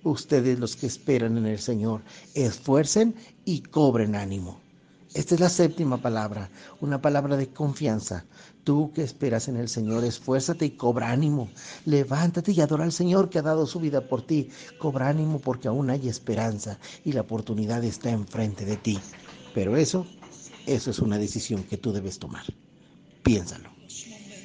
Ustedes, 0.04 0.58
los 0.58 0.76
que 0.76 0.86
esperan 0.86 1.36
en 1.36 1.46
el 1.46 1.58
Señor, 1.58 2.02
esfuercen 2.34 3.14
y 3.44 3.60
cobren 3.60 4.14
ánimo. 4.14 4.67
Esta 5.14 5.34
es 5.34 5.40
la 5.40 5.48
séptima 5.48 6.02
palabra, 6.02 6.50
una 6.80 7.00
palabra 7.00 7.36
de 7.36 7.48
confianza. 7.48 8.26
Tú 8.62 8.92
que 8.92 9.02
esperas 9.02 9.48
en 9.48 9.56
el 9.56 9.68
Señor, 9.68 10.04
esfuérzate 10.04 10.66
y 10.66 10.70
cobra 10.70 11.10
ánimo. 11.10 11.48
Levántate 11.86 12.52
y 12.52 12.60
adora 12.60 12.84
al 12.84 12.92
Señor 12.92 13.30
que 13.30 13.38
ha 13.38 13.42
dado 13.42 13.66
su 13.66 13.80
vida 13.80 14.06
por 14.06 14.26
ti. 14.26 14.50
Cobra 14.78 15.08
ánimo 15.08 15.38
porque 15.38 15.68
aún 15.68 15.88
hay 15.88 16.08
esperanza 16.08 16.78
y 17.04 17.12
la 17.12 17.22
oportunidad 17.22 17.82
está 17.84 18.10
enfrente 18.10 18.66
de 18.66 18.76
ti. 18.76 18.98
Pero 19.54 19.76
eso, 19.76 20.06
eso 20.66 20.90
es 20.90 20.98
una 20.98 21.18
decisión 21.18 21.62
que 21.64 21.78
tú 21.78 21.92
debes 21.92 22.18
tomar. 22.18 22.44
Piénsalo. 23.22 23.77